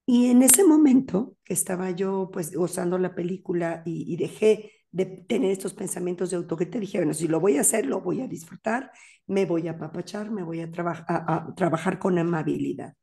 Y 0.06 0.32
en 0.32 0.42
ese 0.42 0.64
momento 0.64 1.38
que 1.44 1.54
estaba 1.54 1.92
yo 1.92 2.30
pues 2.34 2.52
gozando 2.56 2.98
la 2.98 3.14
película 3.14 3.84
y, 3.86 4.18
dejé 4.18 4.72
de 4.92 5.06
tener 5.06 5.52
estos 5.52 5.74
pensamientos 5.74 6.32
de 6.32 6.38
autocrítica, 6.38 6.80
dije, 6.80 6.98
bueno, 6.98 7.14
si 7.14 7.28
lo 7.28 7.40
voy 7.40 7.58
a 7.58 7.62
hacer, 7.62 7.86
lo 7.86 8.02
voy 8.02 8.22
a 8.22 8.28
disfrutar, 8.28 8.92
me 9.28 9.46
voy 9.46 9.68
a 9.68 9.72
apapachar, 9.72 10.32
me 10.32 10.44
voy 10.44 10.62
a, 10.62 10.70
a 10.76 11.54
trabajar 11.56 12.00
con 12.00 12.18
amabilidad. 12.18 12.96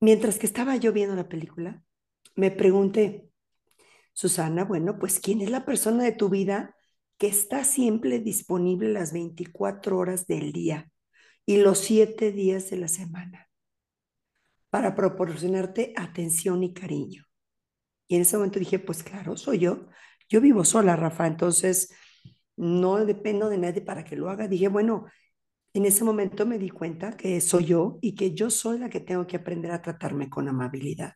Mientras 0.00 0.38
que 0.38 0.46
estaba 0.46 0.76
yo 0.76 0.92
viendo 0.92 1.16
la 1.16 1.28
película, 1.28 1.82
me 2.34 2.50
pregunté, 2.50 3.30
Susana, 4.12 4.64
bueno, 4.64 4.98
pues 4.98 5.20
¿quién 5.20 5.40
es 5.40 5.50
la 5.50 5.64
persona 5.64 6.04
de 6.04 6.12
tu 6.12 6.28
vida 6.28 6.76
que 7.18 7.26
está 7.26 7.64
siempre 7.64 8.20
disponible 8.20 8.90
las 8.90 9.12
24 9.12 9.98
horas 9.98 10.26
del 10.26 10.52
día? 10.52 10.90
y 11.46 11.58
los 11.58 11.78
siete 11.78 12.32
días 12.32 12.68
de 12.70 12.76
la 12.76 12.88
semana 12.88 13.48
para 14.68 14.94
proporcionarte 14.94 15.94
atención 15.96 16.62
y 16.64 16.74
cariño. 16.74 17.24
Y 18.08 18.16
en 18.16 18.22
ese 18.22 18.36
momento 18.36 18.58
dije, 18.58 18.80
pues 18.80 19.02
claro, 19.02 19.36
soy 19.36 19.60
yo. 19.60 19.86
Yo 20.28 20.40
vivo 20.40 20.64
sola, 20.64 20.96
Rafa, 20.96 21.26
entonces 21.26 21.92
no 22.56 23.04
dependo 23.04 23.48
de 23.48 23.58
nadie 23.58 23.82
para 23.82 24.04
que 24.04 24.16
lo 24.16 24.30
haga. 24.30 24.48
Dije, 24.48 24.68
bueno, 24.68 25.06
en 25.72 25.86
ese 25.86 26.04
momento 26.04 26.46
me 26.46 26.58
di 26.58 26.70
cuenta 26.70 27.16
que 27.16 27.40
soy 27.40 27.66
yo 27.66 27.98
y 28.00 28.14
que 28.14 28.32
yo 28.34 28.50
soy 28.50 28.78
la 28.78 28.88
que 28.88 29.00
tengo 29.00 29.26
que 29.26 29.36
aprender 29.36 29.70
a 29.72 29.82
tratarme 29.82 30.28
con 30.28 30.48
amabilidad. 30.48 31.12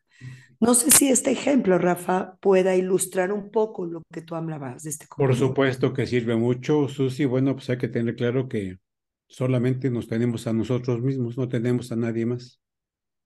No 0.61 0.75
sé 0.75 0.91
si 0.91 1.09
este 1.09 1.31
ejemplo, 1.31 1.79
Rafa, 1.79 2.37
pueda 2.41 2.77
ilustrar 2.77 3.33
un 3.33 3.51
poco 3.51 3.87
lo 3.87 4.03
que 4.13 4.21
tú 4.21 4.35
hablabas 4.35 4.83
de 4.83 4.91
este. 4.91 5.07
Por 5.17 5.35
supuesto 5.35 5.95
que 5.95 6.07
sirve 6.07 6.37
mucho, 6.37 6.87
Susi. 6.89 7.25
Bueno, 7.25 7.55
pues 7.55 7.71
hay 7.71 7.79
que 7.79 7.89
tener 7.89 8.15
claro 8.15 8.49
que 8.49 8.77
Solamente 9.31 9.91
nos 9.91 10.09
tenemos 10.09 10.49
a 10.49 10.53
nosotros 10.53 11.01
mismos, 11.01 11.39
no 11.39 11.49
tenemos 11.49 11.93
a 11.93 11.97
nadie 11.97 12.27
más. 12.27 12.61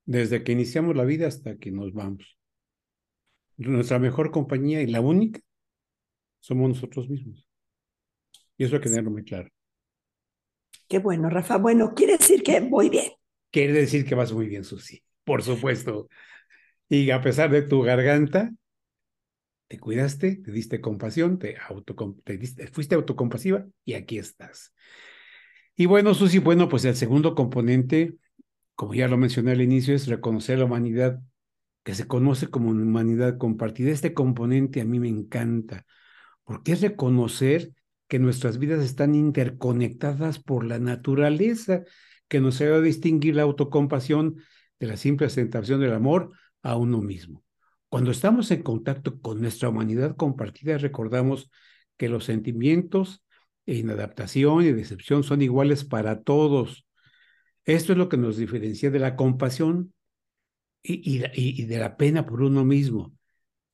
Desde 0.05 0.43
que 0.43 0.51
iniciamos 0.51 0.95
la 0.95 1.03
vida 1.03 1.25
hasta 1.25 1.57
que 1.57 1.71
nos 1.71 1.93
vamos. 1.93 2.37
Nuestra 3.57 3.97
mejor 3.97 4.29
compañía 4.29 4.83
y 4.83 4.87
la 4.87 5.01
única 5.01 5.39
somos 6.45 6.69
nosotros 6.69 7.09
mismos. 7.09 7.47
Y 8.55 8.65
eso 8.65 8.75
hay 8.75 8.81
que 8.81 8.89
tenerlo 8.89 9.09
muy 9.09 9.23
claro. 9.23 9.49
Qué 10.87 10.99
bueno, 10.99 11.27
Rafa. 11.27 11.57
Bueno, 11.57 11.93
quiere 11.95 12.17
decir 12.17 12.43
que 12.43 12.59
voy 12.59 12.89
bien. 12.89 13.11
Quiere 13.49 13.73
decir 13.73 14.05
que 14.05 14.13
vas 14.13 14.31
muy 14.31 14.45
bien, 14.45 14.63
Susi. 14.63 15.01
Por 15.23 15.41
supuesto. 15.41 16.07
Y 16.87 17.09
a 17.09 17.19
pesar 17.19 17.49
de 17.49 17.63
tu 17.63 17.81
garganta, 17.81 18.51
te 19.67 19.79
cuidaste, 19.79 20.35
te 20.35 20.51
diste 20.51 20.81
compasión, 20.81 21.39
te, 21.39 21.57
auto, 21.67 21.95
te 22.23 22.37
diste, 22.37 22.67
fuiste 22.67 22.93
autocompasiva 22.93 23.65
y 23.83 23.95
aquí 23.95 24.19
estás. 24.19 24.71
Y 25.75 25.87
bueno, 25.87 26.13
Susi, 26.13 26.37
bueno, 26.37 26.69
pues 26.69 26.85
el 26.85 26.95
segundo 26.95 27.33
componente, 27.33 28.17
como 28.75 28.93
ya 28.93 29.07
lo 29.07 29.17
mencioné 29.17 29.53
al 29.53 29.61
inicio, 29.61 29.95
es 29.95 30.05
reconocer 30.05 30.59
la 30.59 30.65
humanidad 30.65 31.19
que 31.83 31.95
se 31.95 32.05
conoce 32.05 32.49
como 32.49 32.69
humanidad 32.69 33.39
compartida. 33.39 33.89
Este 33.89 34.13
componente 34.13 34.81
a 34.81 34.85
mí 34.85 34.99
me 34.99 35.09
encanta, 35.09 35.87
porque 36.45 36.71
es 36.71 36.81
reconocer 36.81 37.73
que 38.07 38.19
nuestras 38.19 38.59
vidas 38.59 38.83
están 38.83 39.15
interconectadas 39.15 40.39
por 40.39 40.65
la 40.65 40.79
naturaleza 40.79 41.83
que 42.27 42.39
nos 42.39 42.61
ayuda 42.61 42.77
a 42.77 42.81
distinguir 42.81 43.35
la 43.35 43.43
autocompasión 43.43 44.37
de 44.79 44.87
la 44.87 44.97
simple 44.97 45.27
aceptación 45.27 45.81
del 45.81 45.93
amor 45.93 46.31
a 46.61 46.75
uno 46.77 47.01
mismo. 47.01 47.43
Cuando 47.89 48.11
estamos 48.11 48.49
en 48.51 48.63
contacto 48.63 49.19
con 49.19 49.41
nuestra 49.41 49.69
humanidad 49.69 50.15
compartida, 50.15 50.77
recordamos 50.77 51.49
que 51.97 52.09
los 52.09 52.25
sentimientos, 52.25 53.23
inadaptación 53.65 54.63
y 54.63 54.71
decepción 54.71 55.23
son 55.23 55.41
iguales 55.41 55.85
para 55.85 56.21
todos. 56.21 56.85
Esto 57.63 57.93
es 57.93 57.97
lo 57.97 58.09
que 58.09 58.17
nos 58.17 58.37
diferencia 58.37 58.91
de 58.91 58.99
la 58.99 59.15
compasión 59.15 59.93
y, 60.83 61.65
de 61.65 61.79
la 61.79 61.97
pena 61.97 62.25
por 62.25 62.41
uno 62.41 62.63
mismo. 62.63 63.13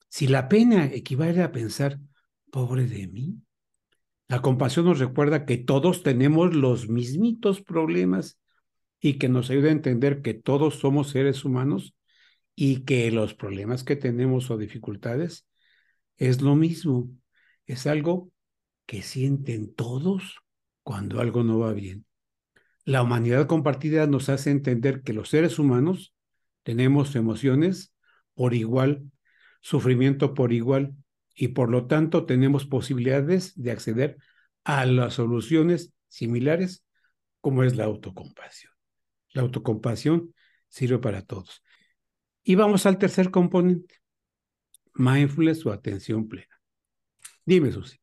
Si 0.07 0.27
la 0.27 0.47
pena 0.47 0.85
equivale 0.85 1.41
a 1.41 1.51
pensar, 1.51 1.99
pobre 2.51 2.85
de 2.87 3.07
mí, 3.07 3.41
La 4.27 4.41
compasión 4.41 4.85
nos 4.85 4.99
recuerda 4.99 5.45
que 5.45 5.57
todos 5.57 6.03
tenemos 6.03 6.55
los 6.55 6.87
mismitos 6.89 7.61
problemas 7.61 8.39
y 8.99 9.17
que 9.19 9.29
nos 9.29 9.49
ayuda 9.49 9.69
a 9.69 9.73
entender 9.73 10.21
que 10.21 10.33
todos 10.33 10.75
somos 10.79 11.09
seres 11.09 11.43
humanos 11.45 11.95
y 12.55 12.83
que 12.85 13.11
los 13.11 13.33
problemas 13.33 13.83
que 13.83 13.95
tenemos 13.95 14.49
o 14.51 14.57
dificultades 14.57 15.47
es 16.17 16.41
lo 16.41 16.55
mismo. 16.55 17.09
Es 17.65 17.87
algo 17.87 18.31
que 18.85 19.01
sienten 19.01 19.73
todos 19.73 20.39
cuando 20.83 21.19
algo 21.19 21.43
no 21.43 21.59
va 21.59 21.73
bien. 21.73 22.05
La 22.85 23.03
humanidad 23.03 23.47
compartida 23.47 24.07
nos 24.07 24.29
hace 24.29 24.51
entender 24.51 25.03
que 25.03 25.13
los 25.13 25.29
seres 25.29 25.59
humanos 25.59 26.13
tenemos 26.63 27.15
emociones 27.15 27.93
por 28.33 28.53
igual, 28.53 29.11
sufrimiento 29.61 30.33
por 30.33 30.53
igual, 30.53 30.95
y 31.41 31.47
por 31.47 31.71
lo 31.71 31.87
tanto 31.87 32.27
tenemos 32.27 32.67
posibilidades 32.67 33.59
de 33.59 33.71
acceder 33.71 34.17
a 34.63 34.85
las 34.85 35.15
soluciones 35.15 35.91
similares 36.07 36.85
como 37.39 37.63
es 37.63 37.75
la 37.75 37.85
autocompasión. 37.85 38.71
La 39.33 39.41
autocompasión 39.41 40.35
sirve 40.69 40.99
para 40.99 41.23
todos. 41.23 41.63
Y 42.43 42.53
vamos 42.53 42.85
al 42.85 42.99
tercer 42.99 43.31
componente, 43.31 43.95
mindfulness 44.93 45.65
o 45.65 45.71
atención 45.71 46.27
plena. 46.27 46.61
Dime, 47.43 47.71
Susi. 47.71 47.97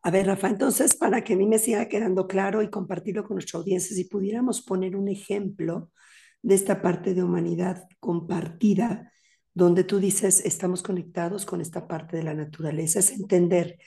A 0.00 0.10
ver, 0.10 0.28
Rafa, 0.28 0.48
entonces, 0.48 0.96
para 0.96 1.22
que 1.22 1.34
a 1.34 1.36
mí 1.36 1.46
me 1.46 1.58
siga 1.58 1.88
quedando 1.88 2.26
claro 2.26 2.62
y 2.62 2.70
compartirlo 2.70 3.22
con 3.22 3.34
nuestra 3.34 3.58
audiencia, 3.58 3.94
si 3.94 4.04
pudiéramos 4.04 4.62
poner 4.62 4.96
un 4.96 5.08
ejemplo 5.08 5.92
de 6.40 6.54
esta 6.54 6.80
parte 6.80 7.12
de 7.12 7.22
humanidad 7.22 7.84
compartida, 8.00 9.12
donde 9.54 9.84
tú 9.84 9.98
dices, 9.98 10.44
estamos 10.44 10.82
conectados 10.82 11.44
con 11.46 11.60
esta 11.60 11.86
parte 11.88 12.16
de 12.16 12.22
la 12.22 12.34
naturaleza, 12.34 13.00
es 13.00 13.10
entender 13.10 13.78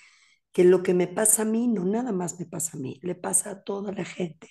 que 0.51 0.63
lo 0.63 0.83
que 0.83 0.93
me 0.93 1.07
pasa 1.07 1.43
a 1.43 1.45
mí 1.45 1.67
no 1.67 1.85
nada 1.85 2.11
más 2.11 2.39
me 2.39 2.45
pasa 2.45 2.77
a 2.77 2.79
mí, 2.79 2.99
le 3.03 3.15
pasa 3.15 3.51
a 3.51 3.63
toda 3.63 3.91
la 3.91 4.05
gente. 4.05 4.49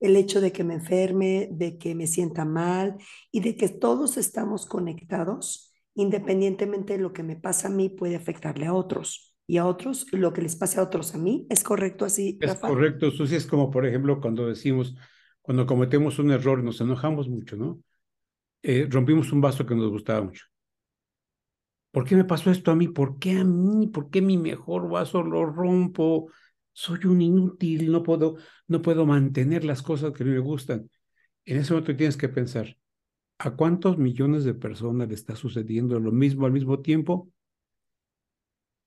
El 0.00 0.16
hecho 0.16 0.40
de 0.40 0.50
que 0.50 0.64
me 0.64 0.74
enferme, 0.74 1.48
de 1.52 1.78
que 1.78 1.94
me 1.94 2.08
sienta 2.08 2.44
mal 2.44 2.96
y 3.30 3.40
de 3.40 3.56
que 3.56 3.68
todos 3.68 4.16
estamos 4.16 4.66
conectados, 4.66 5.72
independientemente 5.94 6.94
de 6.94 7.02
lo 7.02 7.12
que 7.12 7.22
me 7.22 7.36
pasa 7.36 7.68
a 7.68 7.70
mí, 7.70 7.88
puede 7.88 8.16
afectarle 8.16 8.66
a 8.66 8.74
otros. 8.74 9.32
Y 9.46 9.58
a 9.58 9.66
otros, 9.66 10.06
lo 10.12 10.32
que 10.32 10.42
les 10.42 10.56
pase 10.56 10.80
a 10.80 10.82
otros 10.82 11.14
a 11.14 11.18
mí, 11.18 11.46
¿es 11.50 11.62
correcto 11.62 12.04
así? 12.04 12.38
Es 12.40 12.54
correcto, 12.54 13.10
Susi, 13.10 13.36
es 13.36 13.46
como 13.46 13.70
por 13.70 13.86
ejemplo 13.86 14.20
cuando 14.20 14.46
decimos, 14.46 14.96
cuando 15.40 15.66
cometemos 15.66 16.18
un 16.18 16.30
error, 16.30 16.62
nos 16.62 16.80
enojamos 16.80 17.28
mucho, 17.28 17.56
¿no? 17.56 17.80
Eh, 18.62 18.86
rompimos 18.88 19.32
un 19.32 19.40
vaso 19.40 19.66
que 19.66 19.74
nos 19.74 19.90
gustaba 19.90 20.22
mucho. 20.22 20.44
¿Por 21.90 22.04
qué 22.04 22.16
me 22.16 22.24
pasó 22.24 22.50
esto 22.50 22.70
a 22.70 22.76
mí? 22.76 22.88
¿Por 22.88 23.18
qué 23.18 23.32
a 23.40 23.44
mí? 23.44 23.86
¿Por 23.88 24.10
qué 24.10 24.22
mi 24.22 24.38
mejor 24.38 24.88
vaso 24.88 25.22
lo 25.22 25.44
rompo? 25.44 26.30
Soy 26.72 27.00
un 27.04 27.20
inútil, 27.20 27.92
no 27.92 28.02
puedo, 28.02 28.36
no 28.66 28.80
puedo 28.80 29.04
mantener 29.04 29.64
las 29.64 29.82
cosas 29.82 30.12
que 30.12 30.24
me 30.24 30.38
gustan. 30.38 30.88
En 31.44 31.58
ese 31.58 31.72
momento 31.72 31.94
tienes 31.96 32.16
que 32.16 32.30
pensar, 32.30 32.78
¿a 33.38 33.50
cuántos 33.56 33.98
millones 33.98 34.44
de 34.44 34.54
personas 34.54 35.08
le 35.08 35.14
está 35.14 35.36
sucediendo 35.36 36.00
lo 36.00 36.12
mismo 36.12 36.46
al 36.46 36.52
mismo 36.52 36.80
tiempo? 36.80 37.28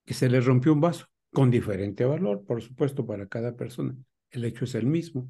Que 0.05 0.15
se 0.15 0.29
les 0.29 0.45
rompió 0.45 0.73
un 0.73 0.81
vaso, 0.81 1.05
con 1.31 1.51
diferente 1.51 2.05
valor, 2.05 2.43
por 2.43 2.61
supuesto, 2.61 3.05
para 3.05 3.27
cada 3.27 3.55
persona. 3.55 3.95
El 4.31 4.45
hecho 4.45 4.65
es 4.65 4.73
el 4.73 4.87
mismo. 4.87 5.29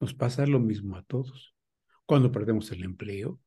Nos 0.00 0.12
pasa 0.12 0.46
lo 0.46 0.60
mismo 0.60 0.96
a 0.96 1.02
todos. 1.04 1.54
Cuando 2.04 2.30
perdemos 2.32 2.70
el 2.70 2.84
empleo, 2.84 3.40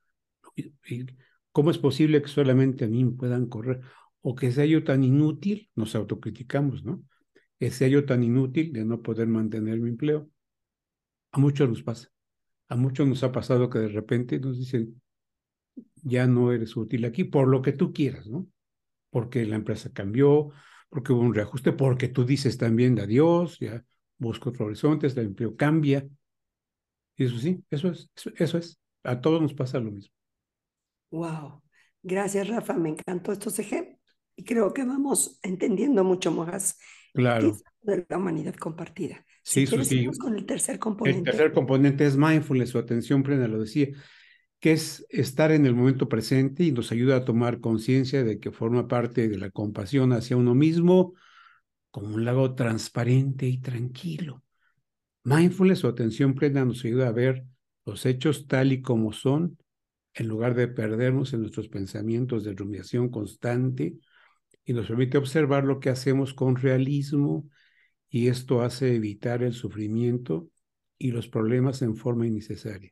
¿cómo 1.52 1.72
es 1.72 1.78
posible 1.78 2.22
que 2.22 2.28
solamente 2.28 2.86
a 2.86 2.88
mí 2.88 3.04
me 3.06 3.12
puedan 3.12 3.48
correr? 3.48 3.82
O 4.22 4.36
que 4.36 4.52
sea 4.52 4.66
yo 4.66 4.84
tan 4.84 5.04
inútil, 5.04 5.70
nos 5.76 5.96
autocriticamos, 5.96 6.84
¿no? 6.84 7.04
Que 7.60 7.72
sea 7.72 7.88
yo 7.88 8.06
tan 8.06 8.24
inútil 8.24 8.74
de 8.74 8.86
no 8.86 9.02
poder 9.02 9.28
mantener 9.28 9.80
mi 9.80 9.90
empleo. 9.90 10.30
A 11.32 11.40
muchos 11.40 11.70
nos 11.70 11.84
pasa. 11.84 12.10
A 12.70 12.76
muchos 12.76 13.08
nos 13.08 13.24
ha 13.24 13.32
pasado 13.32 13.70
que 13.70 13.80
de 13.80 13.90
repente 13.90 14.40
nos 14.40 14.58
dicen, 14.58 15.02
ya 16.04 16.28
no 16.28 16.52
eres 16.52 16.76
útil 16.76 17.06
aquí 17.06 17.24
por 17.24 17.48
lo 17.48 17.62
que 17.62 17.74
tú 17.74 17.94
quieras, 17.94 18.28
¿no? 18.28 18.48
Porque 19.10 19.46
la 19.46 19.56
empresa 19.56 19.92
cambió, 19.92 20.52
porque 20.90 21.14
hubo 21.14 21.22
un 21.22 21.34
reajuste, 21.34 21.72
porque 21.74 22.08
tú 22.10 22.26
dices 22.26 22.58
también 22.58 23.00
adiós, 23.00 23.60
ya 23.60 23.84
busco 24.18 24.50
otro 24.50 24.66
horizonte, 24.66 25.08
el 25.08 25.18
empleo 25.20 25.56
cambia. 25.56 26.08
Y 27.16 27.26
eso 27.26 27.38
sí, 27.38 27.64
eso 27.70 27.90
es, 27.90 28.10
eso 28.36 28.58
es. 28.58 28.80
A 29.04 29.20
todos 29.22 29.42
nos 29.42 29.54
pasa 29.54 29.80
lo 29.80 29.92
mismo. 29.92 30.14
Wow. 31.12 31.62
Gracias, 32.04 32.48
Rafa. 32.48 32.74
Me 32.74 32.90
encantó 32.90 33.32
estos 33.32 33.60
ejemplos. 33.60 34.00
Y 34.36 34.44
creo 34.44 34.74
que 34.74 34.84
vamos 34.84 35.40
entendiendo 35.44 36.04
mucho 36.04 36.32
más 36.32 36.80
claro. 37.14 37.56
de 37.82 38.06
la 38.10 38.18
humanidad 38.18 38.56
compartida. 38.56 39.26
Sí, 39.44 39.68
si 39.68 39.86
sí. 39.86 40.06
con 40.20 40.36
el 40.36 40.46
tercer 40.46 40.80
componente. 40.80 41.20
El 41.20 41.26
tercer 41.26 41.52
componente 41.52 42.06
es 42.06 42.16
mindfulness 42.16 42.76
o 42.76 42.80
atención 42.80 43.24
plena, 43.24 43.48
lo 43.48 43.60
decía, 43.60 43.90
que 44.60 44.72
es 44.74 45.06
estar 45.10 45.52
en 45.52 45.66
el 45.66 45.76
momento 45.76 46.08
presente 46.08 46.64
y 46.64 46.72
nos 46.72 46.92
ayuda 46.92 47.18
a 47.18 47.26
tomar 47.26 47.60
conciencia 47.60 48.24
de 48.24 48.40
que 48.40 48.52
forma 48.52 48.88
parte 48.88 49.28
de 49.28 49.38
la 49.38 49.50
compasión 49.50 50.14
hacia 50.14 50.38
uno 50.38 50.56
mismo 50.56 51.14
como 51.90 52.16
un 52.16 52.24
lago 52.24 52.56
transparente 52.56 53.48
y 53.48 53.60
tranquilo. 53.60 54.44
Mindfulness 55.24 55.84
o 55.84 55.90
atención 55.90 56.34
plena 56.36 56.64
nos 56.64 56.86
ayuda 56.86 57.08
a 57.08 57.12
ver 57.12 57.44
los 57.86 58.06
hechos 58.06 58.48
tal 58.48 58.72
y 58.72 58.82
como 58.82 59.12
son 59.12 59.58
en 60.14 60.28
lugar 60.28 60.56
de 60.56 60.68
perdernos 60.68 61.34
en 61.34 61.42
nuestros 61.42 61.70
pensamientos 61.70 62.44
de 62.44 62.54
rumiación 62.54 63.10
constante 63.10 63.98
y 64.66 64.74
nos 64.74 64.88
permite 64.88 65.18
observar 65.18 65.64
lo 65.64 65.80
que 65.80 65.90
hacemos 65.90 66.34
con 66.34 66.56
realismo 66.56 67.50
y 68.10 68.28
esto 68.28 68.62
hace 68.62 68.96
evitar 68.96 69.42
el 69.42 69.54
sufrimiento 69.54 70.50
y 70.98 71.12
los 71.12 71.28
problemas 71.28 71.82
en 71.82 71.96
forma 71.96 72.28
innecesaria. 72.28 72.92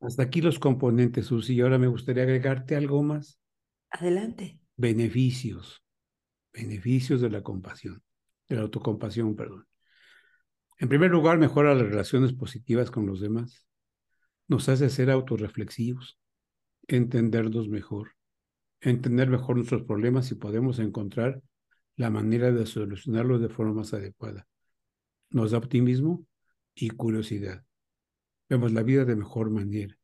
Hasta 0.00 0.24
aquí 0.24 0.40
los 0.40 0.58
componentes, 0.58 1.26
Susi, 1.26 1.54
y 1.54 1.60
ahora 1.60 1.78
me 1.78 1.86
gustaría 1.86 2.24
agregarte 2.24 2.74
algo 2.74 3.02
más. 3.02 3.38
Adelante. 3.90 4.58
Beneficios, 4.76 5.84
beneficios 6.52 7.20
de 7.20 7.30
la 7.30 7.42
compasión, 7.42 8.02
de 8.48 8.56
la 8.56 8.62
autocompasión, 8.62 9.36
perdón. 9.36 9.66
En 10.78 10.88
primer 10.88 11.10
lugar, 11.10 11.38
mejora 11.38 11.74
las 11.74 11.86
relaciones 11.86 12.32
positivas 12.32 12.90
con 12.90 13.06
los 13.06 13.20
demás 13.20 13.66
nos 14.50 14.68
hace 14.68 14.90
ser 14.90 15.12
autorreflexivos, 15.12 16.18
entendernos 16.88 17.68
mejor, 17.68 18.16
entender 18.80 19.30
mejor 19.30 19.54
nuestros 19.54 19.84
problemas 19.84 20.32
y 20.32 20.34
podemos 20.34 20.80
encontrar 20.80 21.40
la 21.94 22.10
manera 22.10 22.50
de 22.50 22.66
solucionarlos 22.66 23.40
de 23.40 23.48
forma 23.48 23.74
más 23.74 23.94
adecuada. 23.94 24.48
Nos 25.30 25.52
da 25.52 25.58
optimismo 25.58 26.26
y 26.74 26.90
curiosidad. 26.90 27.64
Vemos 28.48 28.72
la 28.72 28.82
vida 28.82 29.04
de 29.04 29.14
mejor 29.14 29.50
manera. 29.50 29.96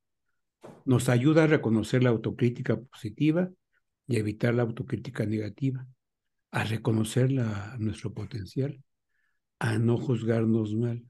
Nos 0.85 1.09
ayuda 1.09 1.43
a 1.43 1.49
reconocer 1.49 2.05
la 2.05 2.11
autocrítica 2.11 2.81
positiva 2.81 3.51
y 4.07 4.17
evitar 4.17 4.55
la 4.55 4.63
autocrítica 4.63 5.27
negativa, 5.27 5.89
a 6.53 6.63
reconocer 6.63 7.33
nuestro 7.81 8.15
potencial, 8.15 8.81
a 9.59 9.77
no 9.81 9.99
juzgarnos 9.99 10.73
mal. 10.77 11.05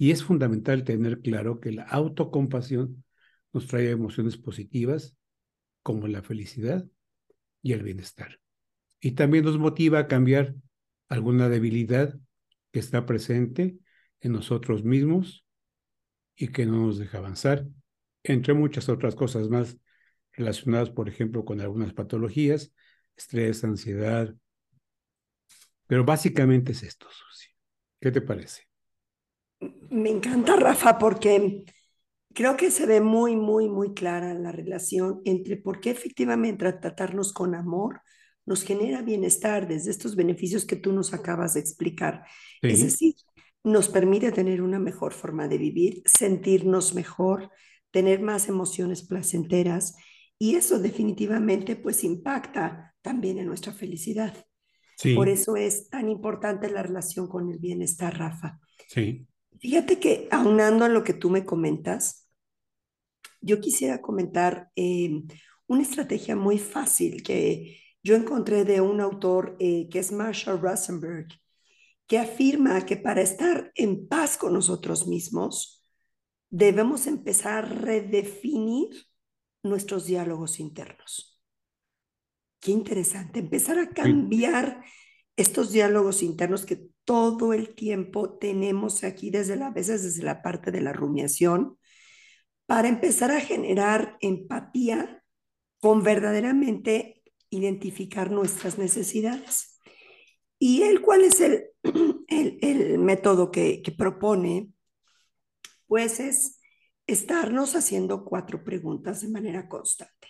Y 0.00 0.12
es 0.12 0.24
fundamental 0.24 0.82
tener 0.82 1.20
claro 1.20 1.60
que 1.60 1.72
la 1.72 1.82
autocompasión 1.82 3.04
nos 3.52 3.66
trae 3.66 3.90
emociones 3.90 4.38
positivas 4.38 5.14
como 5.82 6.08
la 6.08 6.22
felicidad 6.22 6.86
y 7.60 7.74
el 7.74 7.82
bienestar. 7.82 8.40
Y 8.98 9.10
también 9.10 9.44
nos 9.44 9.58
motiva 9.58 9.98
a 9.98 10.08
cambiar 10.08 10.54
alguna 11.10 11.50
debilidad 11.50 12.18
que 12.72 12.78
está 12.78 13.04
presente 13.04 13.76
en 14.20 14.32
nosotros 14.32 14.84
mismos 14.84 15.44
y 16.34 16.48
que 16.48 16.64
no 16.64 16.86
nos 16.86 16.96
deja 16.96 17.18
avanzar, 17.18 17.66
entre 18.22 18.54
muchas 18.54 18.88
otras 18.88 19.14
cosas 19.14 19.50
más 19.50 19.76
relacionadas, 20.32 20.88
por 20.88 21.10
ejemplo, 21.10 21.44
con 21.44 21.60
algunas 21.60 21.92
patologías, 21.92 22.72
estrés, 23.18 23.64
ansiedad. 23.64 24.34
Pero 25.86 26.06
básicamente 26.06 26.72
es 26.72 26.84
esto, 26.84 27.06
Susi. 27.10 27.48
¿Qué 28.00 28.10
te 28.10 28.22
parece? 28.22 28.69
Me 29.90 30.10
encanta, 30.10 30.56
Rafa, 30.56 30.98
porque 30.98 31.64
creo 32.34 32.56
que 32.56 32.70
se 32.70 32.86
ve 32.86 33.00
muy, 33.00 33.36
muy, 33.36 33.68
muy 33.68 33.94
clara 33.94 34.34
la 34.34 34.52
relación 34.52 35.20
entre 35.24 35.56
por 35.56 35.80
qué 35.80 35.90
efectivamente 35.90 36.72
tratarnos 36.72 37.32
con 37.32 37.54
amor 37.54 38.00
nos 38.46 38.64
genera 38.64 39.02
bienestar 39.02 39.68
desde 39.68 39.90
estos 39.90 40.16
beneficios 40.16 40.64
que 40.64 40.76
tú 40.76 40.92
nos 40.92 41.12
acabas 41.12 41.54
de 41.54 41.60
explicar. 41.60 42.24
Es 42.62 42.82
decir, 42.82 43.14
nos 43.62 43.88
permite 43.88 44.32
tener 44.32 44.62
una 44.62 44.78
mejor 44.78 45.12
forma 45.12 45.46
de 45.46 45.58
vivir, 45.58 46.02
sentirnos 46.06 46.94
mejor, 46.94 47.50
tener 47.90 48.20
más 48.20 48.48
emociones 48.48 49.02
placenteras 49.06 49.94
y 50.38 50.56
eso 50.56 50.78
definitivamente 50.78 51.76
pues 51.76 52.02
impacta 52.02 52.94
también 53.02 53.38
en 53.38 53.46
nuestra 53.46 53.72
felicidad. 53.72 54.34
Por 55.14 55.28
eso 55.28 55.56
es 55.56 55.88
tan 55.88 56.08
importante 56.08 56.70
la 56.70 56.82
relación 56.82 57.26
con 57.26 57.50
el 57.50 57.58
bienestar, 57.58 58.18
Rafa. 58.18 58.58
Sí. 58.88 59.26
Fíjate 59.60 60.00
que 60.00 60.26
aunando 60.30 60.84
a 60.84 60.88
lo 60.88 61.04
que 61.04 61.12
tú 61.12 61.28
me 61.28 61.44
comentas, 61.44 62.26
yo 63.40 63.60
quisiera 63.60 64.00
comentar 64.00 64.70
em, 64.74 65.26
una 65.66 65.82
estrategia 65.82 66.34
muy 66.34 66.58
fácil 66.58 67.22
que 67.22 67.78
yo 68.02 68.16
encontré 68.16 68.64
de 68.64 68.80
un 68.80 69.00
autor 69.00 69.56
eh, 69.60 69.88
que 69.90 69.98
es 69.98 70.12
Marshall 70.12 70.60
Rosenberg, 70.60 71.28
que 72.06 72.18
afirma 72.18 72.86
que 72.86 72.96
para 72.96 73.20
estar 73.20 73.70
en 73.74 74.08
paz 74.08 74.38
con 74.38 74.54
nosotros 74.54 75.06
mismos, 75.06 75.84
debemos 76.48 77.06
empezar 77.06 77.64
a 77.64 77.68
redefinir 77.68 78.88
nuestros 79.62 80.06
diálogos 80.06 80.58
internos. 80.58 81.38
Qué 82.60 82.72
interesante, 82.72 83.40
empezar 83.40 83.78
a 83.78 83.90
cambiar 83.90 84.82
estos 85.36 85.70
diálogos 85.70 86.22
internos 86.22 86.66
que 86.66 86.88
todo 87.04 87.52
el 87.52 87.74
tiempo 87.74 88.38
tenemos 88.38 89.04
aquí 89.04 89.30
desde 89.30 89.56
la, 89.56 89.68
a 89.68 89.72
veces 89.72 90.02
desde 90.02 90.22
la 90.22 90.42
parte 90.42 90.70
de 90.70 90.80
la 90.80 90.92
rumiación, 90.92 91.78
para 92.66 92.88
empezar 92.88 93.30
a 93.32 93.40
generar 93.40 94.16
empatía 94.20 95.24
con 95.80 96.02
verdaderamente 96.02 97.22
identificar 97.50 98.30
nuestras 98.30 98.78
necesidades. 98.78 99.78
¿Y 100.58 100.82
el 100.82 101.00
cuál 101.00 101.22
es 101.22 101.40
el, 101.40 101.64
el, 102.28 102.58
el 102.62 102.98
método 102.98 103.50
que, 103.50 103.82
que 103.82 103.92
propone? 103.92 104.68
Pues 105.86 106.20
es 106.20 106.60
estarnos 107.06 107.74
haciendo 107.74 108.24
cuatro 108.24 108.62
preguntas 108.62 109.22
de 109.22 109.30
manera 109.30 109.68
constante. 109.68 110.28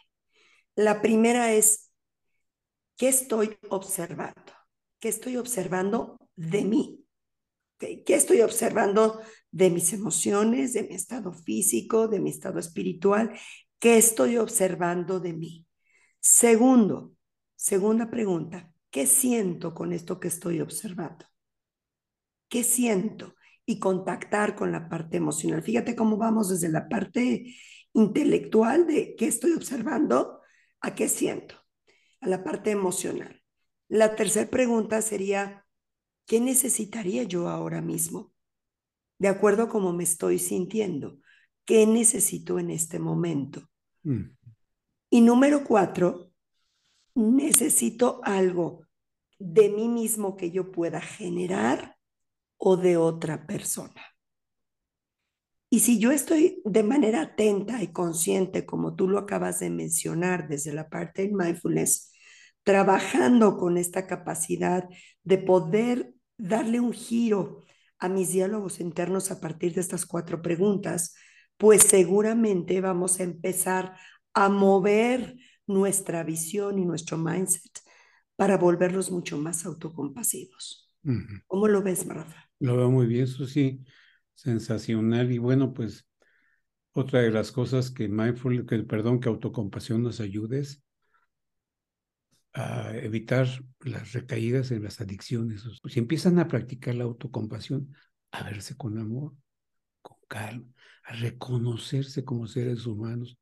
La 0.77 1.03
primera 1.03 1.53
es, 1.53 1.93
¿qué 2.97 3.09
estoy 3.09 3.59
observando? 3.69 4.53
¿Qué 4.99 5.09
estoy 5.09 5.37
observando 5.37 6.20
de 6.41 6.65
mí? 6.65 7.05
¿Qué 7.79 8.15
estoy 8.15 8.41
observando 8.41 9.21
de 9.51 9.71
mis 9.71 9.93
emociones, 9.93 10.73
de 10.73 10.85
mi 10.85 10.95
estado 10.95 11.33
físico, 11.33 12.09
de 12.09 12.21
mi 12.21 12.31
estado 12.31 12.59
espiritual? 12.59 13.33
¿Qué 13.79 13.99
estoy 13.99 14.37
observando 14.37 15.21
de 15.21 15.33
mí? 15.33 15.67
Segundo, 16.19 17.15
segunda 17.57 18.11
pregunta, 18.11 18.73
¿qué 18.91 19.07
siento 19.07 19.75
con 19.75 19.93
esto 19.93 20.21
que 20.21 20.29
estoy 20.29 20.61
observando? 20.61 21.27
¿Qué 22.49 22.65
siento? 22.65 23.35
Y 23.65 23.79
contactar 23.79 24.57
con 24.57 24.73
la 24.73 24.89
parte 24.89 25.17
emocional. 25.19 25.63
Fíjate 25.63 25.95
cómo 25.95 26.17
vamos 26.17 26.49
desde 26.49 26.69
la 26.69 26.89
parte 26.89 27.55
intelectual 27.93 28.87
de 28.87 29.15
qué 29.17 29.27
estoy 29.27 29.53
observando 29.53 30.41
a 30.81 30.95
qué 30.95 31.09
siento, 31.09 31.55
a 32.21 32.29
la 32.29 32.43
parte 32.45 32.71
emocional. 32.71 33.43
La 33.89 34.17
tercera 34.17 34.51
pregunta 34.51 35.01
sería, 35.03 35.67
¿qué 36.31 36.39
necesitaría 36.39 37.25
yo 37.25 37.49
ahora 37.49 37.83
mismo? 37.83 38.33
De 39.19 39.27
acuerdo 39.27 39.65
a 39.65 39.69
cómo 39.69 39.93
me 39.93 40.05
estoy 40.05 40.39
sintiendo. 40.39 41.19
¿Qué 41.65 41.89
necesito 41.89 42.61
en 42.61 42.71
este 42.71 43.01
momento? 43.01 43.69
Mm. 44.05 44.37
Y 45.11 45.23
número 45.23 45.65
cuatro, 45.65 46.31
necesito 47.17 48.21
algo 48.23 48.87
de 49.41 49.71
mí 49.71 49.89
mismo 49.89 50.37
que 50.37 50.53
yo 50.53 50.71
pueda 50.71 51.01
generar 51.01 51.97
o 52.59 52.77
de 52.77 52.97
otra 52.97 53.45
persona. 53.45 54.01
Y 55.69 55.81
si 55.81 55.99
yo 55.99 56.13
estoy 56.13 56.63
de 56.65 56.85
manera 56.85 57.23
atenta 57.23 57.83
y 57.83 57.89
consciente, 57.89 58.65
como 58.67 58.95
tú 58.95 59.09
lo 59.09 59.19
acabas 59.19 59.59
de 59.59 59.71
mencionar 59.71 60.47
desde 60.47 60.73
la 60.73 60.89
parte 60.89 61.23
del 61.23 61.33
mindfulness, 61.33 62.13
trabajando 62.63 63.57
con 63.57 63.77
esta 63.77 64.07
capacidad 64.07 64.89
de 65.25 65.39
poder 65.39 66.15
darle 66.41 66.81
un 66.81 66.93
giro 66.93 67.65
a 67.99 68.09
mis 68.09 68.33
diálogos 68.33 68.81
internos 68.81 69.31
a 69.31 69.41
partir 69.41 69.75
de 69.75 69.81
estas 69.81 70.07
cuatro 70.07 70.41
preguntas, 70.41 71.15
pues 71.57 71.83
seguramente 71.83 72.81
vamos 72.81 73.21
a 73.21 73.25
empezar 73.25 73.95
a 74.33 74.49
mover 74.49 75.37
nuestra 75.67 76.25
visión 76.25 76.79
y 76.79 76.85
nuestro 76.85 77.19
mindset 77.19 77.81
para 78.37 78.57
volverlos 78.57 79.11
mucho 79.11 79.37
más 79.37 79.67
autocompasivos. 79.67 80.91
¿Cómo 81.47 81.69
lo 81.69 81.83
ves, 81.83 82.07
Rafa? 82.07 82.49
Lo 82.59 82.77
veo 82.77 82.91
muy 82.91 83.07
bien, 83.07 83.27
sí, 83.27 83.85
sensacional. 84.35 85.31
Y 85.31 85.39
bueno, 85.39 85.75
pues 85.75 86.07
otra 86.93 87.21
de 87.21 87.31
las 87.31 87.53
cosas 87.53 87.91
que 87.91 88.09
mindful, 88.09 88.67
que 88.67 88.79
perdón, 88.85 89.21
que 89.21 89.29
autocompasión 89.29 90.03
nos 90.03 90.21
ayude 90.21 90.61
es 90.61 90.83
a 92.53 92.97
evitar 92.97 93.47
las 93.81 94.13
recaídas 94.13 94.71
en 94.71 94.83
las 94.83 95.01
adicciones. 95.01 95.65
Si 95.89 95.99
empiezan 95.99 96.39
a 96.39 96.49
practicar 96.49 96.95
la 96.95 97.05
autocompasión, 97.05 97.95
a 98.33 98.43
verse 98.43 98.77
con 98.77 98.99
amor, 98.99 99.35
con 100.03 100.19
calma, 100.29 100.67
a 101.05 101.15
reconocerse 101.15 102.25
como 102.25 102.47
seres 102.47 102.87
humanos, 102.87 103.39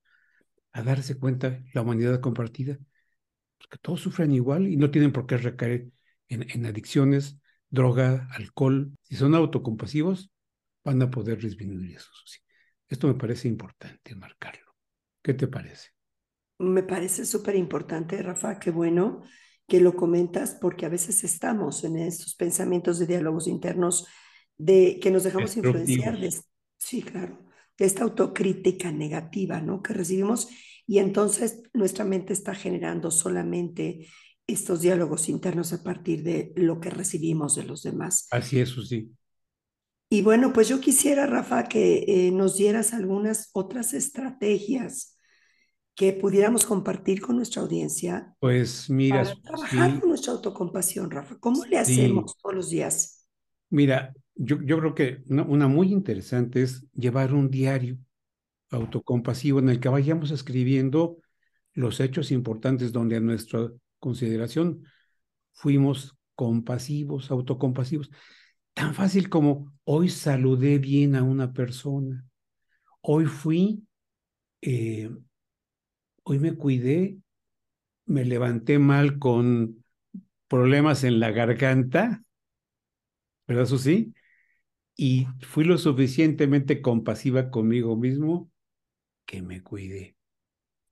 a 0.73 0.83
darse 0.83 1.19
cuenta 1.19 1.63
la 1.73 1.83
humanidad 1.83 2.21
compartida, 2.21 2.79
porque 3.59 3.79
todos 3.79 4.01
sufren 4.01 4.33
igual 4.33 4.69
y 4.69 4.77
no 4.77 4.91
tienen 4.91 5.13
por 5.13 5.27
qué 5.27 5.37
recaer 5.37 5.89
en, 6.29 6.49
en 6.51 6.67
adicciones, 6.67 7.39
droga, 7.71 8.29
alcohol. 8.33 8.93
Si 9.03 9.17
son 9.17 9.35
autocompasivos, 9.35 10.31
van 10.85 11.03
a 11.03 11.11
poder 11.11 11.39
disminuir 11.39 11.97
eso. 11.97 12.11
Esto 12.89 13.07
me 13.09 13.15
parece 13.15 13.49
importante 13.49 14.15
marcarlo. 14.15 14.75
¿Qué 15.23 15.35
te 15.35 15.47
parece? 15.47 15.91
Me 16.59 16.83
parece 16.83 17.25
súper 17.25 17.57
importante, 17.57 18.21
Rafa, 18.23 18.59
qué 18.59 18.71
bueno 18.71 19.23
que 19.67 19.81
lo 19.81 19.95
comentas, 19.95 20.57
porque 20.61 20.87
a 20.87 20.89
veces 20.89 21.25
estamos 21.25 21.85
en 21.85 21.99
estos 21.99 22.35
pensamientos 22.35 22.99
de 22.99 23.07
diálogos 23.07 23.47
internos 23.47 24.07
de 24.57 24.99
que 25.01 25.11
nos 25.11 25.25
dejamos 25.25 25.57
influenciar 25.57 26.19
de, 26.19 26.35
sí, 26.79 27.03
claro, 27.03 27.47
de 27.77 27.85
esta 27.85 28.03
autocrítica 28.03 28.91
negativa, 28.91 29.61
¿no? 29.61 29.83
Que 29.83 29.93
recibimos 29.93 30.49
y 30.87 30.99
entonces 30.99 31.63
nuestra 31.75 32.05
mente 32.05 32.33
está 32.33 32.55
generando 32.55 33.11
solamente 33.11 34.09
estos 34.47 34.81
diálogos 34.81 35.29
internos 35.29 35.75
a 35.75 35.83
partir 35.83 36.23
de 36.23 36.53
lo 36.57 36.81
que 36.81 36.89
recibimos 36.89 37.55
de 37.55 37.65
los 37.65 37.83
demás. 37.83 38.27
Así 38.31 38.59
es, 38.59 38.75
sí. 38.89 39.11
Y 40.11 40.23
bueno, 40.23 40.55
pues 40.55 40.69
yo 40.69 40.81
quisiera, 40.81 41.27
Rafa, 41.27 41.65
que 41.65 42.05
eh, 42.09 42.31
nos 42.33 42.57
dieras 42.57 42.95
algunas 42.95 43.51
otras 43.53 43.93
estrategias 43.93 45.18
que 45.99 46.13
pudiéramos 46.13 46.65
compartir 46.65 47.21
con 47.21 47.35
nuestra 47.35 47.61
audiencia. 47.61 48.33
Pues 48.39 48.89
mira, 48.89 49.25
para 49.25 49.35
trabajar 49.43 49.99
con 49.99 50.11
nuestra 50.11 50.33
autocompasión, 50.33 51.11
Rafa. 51.11 51.37
¿Cómo 51.41 51.65
le 51.65 51.77
hacemos 51.77 52.37
todos 52.41 52.55
los 52.55 52.71
días? 52.71 53.27
Mira, 53.69 54.15
yo, 54.37 54.63
yo 54.63 54.79
creo 54.79 54.95
que 54.95 55.25
una, 55.29 55.67
muy 55.67 55.91
interesante 55.91 56.63
es 56.63 56.87
llevar 56.93 57.35
un 57.35 57.51
diario 57.51 57.99
autocompasivo 58.71 59.59
en 59.59 59.71
el 59.71 59.81
que 59.81 59.89
vayamos 59.89 60.31
escribiendo 60.31 61.19
los 61.75 61.99
hechos 61.99 62.31
importantes 62.31 62.93
donde 62.93 63.17
a 63.17 63.21
nuestra 63.21 63.69
consideración 63.99 64.85
fuimos 65.53 66.17
compasivos, 66.37 67.33
autocompasivos. 67.33 68.09
Tan 68.73 68.95
fácil 68.95 69.29
como 69.29 69.73
hoy 69.83 70.11
saludé 70.11 70.79
bien 70.79 71.17
a 71.17 71.25
una 71.25 71.53
persona, 71.53 72.25
hoy 73.01 73.25
fui 73.25 73.83
eh, 74.63 75.11
hoy 76.29 76.39
me 76.39 76.55
cuidé, 76.55 77.17
me 78.05 78.23
levanté 78.27 78.79
mal 78.79 79.19
con 79.19 79.83
problemas 80.47 81.03
en 81.05 81.21
la 81.21 81.31
garganta, 81.31 82.23
¿verdad, 83.47 83.65
sí? 83.65 84.13
Y 84.95 85.27
fui 85.41 85.65
lo 85.65 85.79
suficientemente 85.79 86.83
compasiva 86.83 87.51
conmigo 87.51 87.97
mismo 87.97 88.51
que 89.25 89.41
me 89.41 89.63
cuidé. 89.63 90.17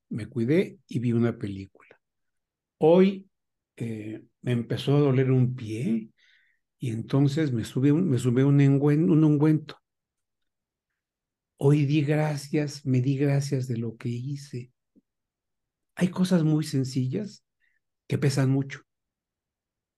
Me 0.09 0.25
cuidé 0.25 0.79
y 0.87 1.01
vi 1.01 1.13
una 1.13 1.37
película. 1.37 2.01
Hoy 2.79 3.29
eh, 3.77 4.23
me 4.41 4.53
empezó 4.53 4.97
a 4.97 5.01
doler 5.01 5.31
un 5.31 5.55
pie 5.55 6.09
y 6.79 6.93
entonces 6.93 7.53
me, 7.53 7.65
sube 7.65 7.93
un, 7.93 8.09
me 8.09 8.19
sube 8.19 8.43
un, 8.43 8.59
un 8.59 9.25
ungüento. 9.25 9.77
Hoy 11.59 11.85
di 11.85 12.03
gracias, 12.03 12.87
me 12.87 13.03
di 13.03 13.19
gracias 13.19 13.69
de 13.69 13.77
lo 13.77 13.99
que 13.99 14.09
hice. 14.09 14.73
Hay 15.97 16.09
cosas 16.09 16.45
muy 16.45 16.65
sencillas 16.65 17.45
que 18.07 18.19
pesan 18.19 18.51
mucho 18.51 18.83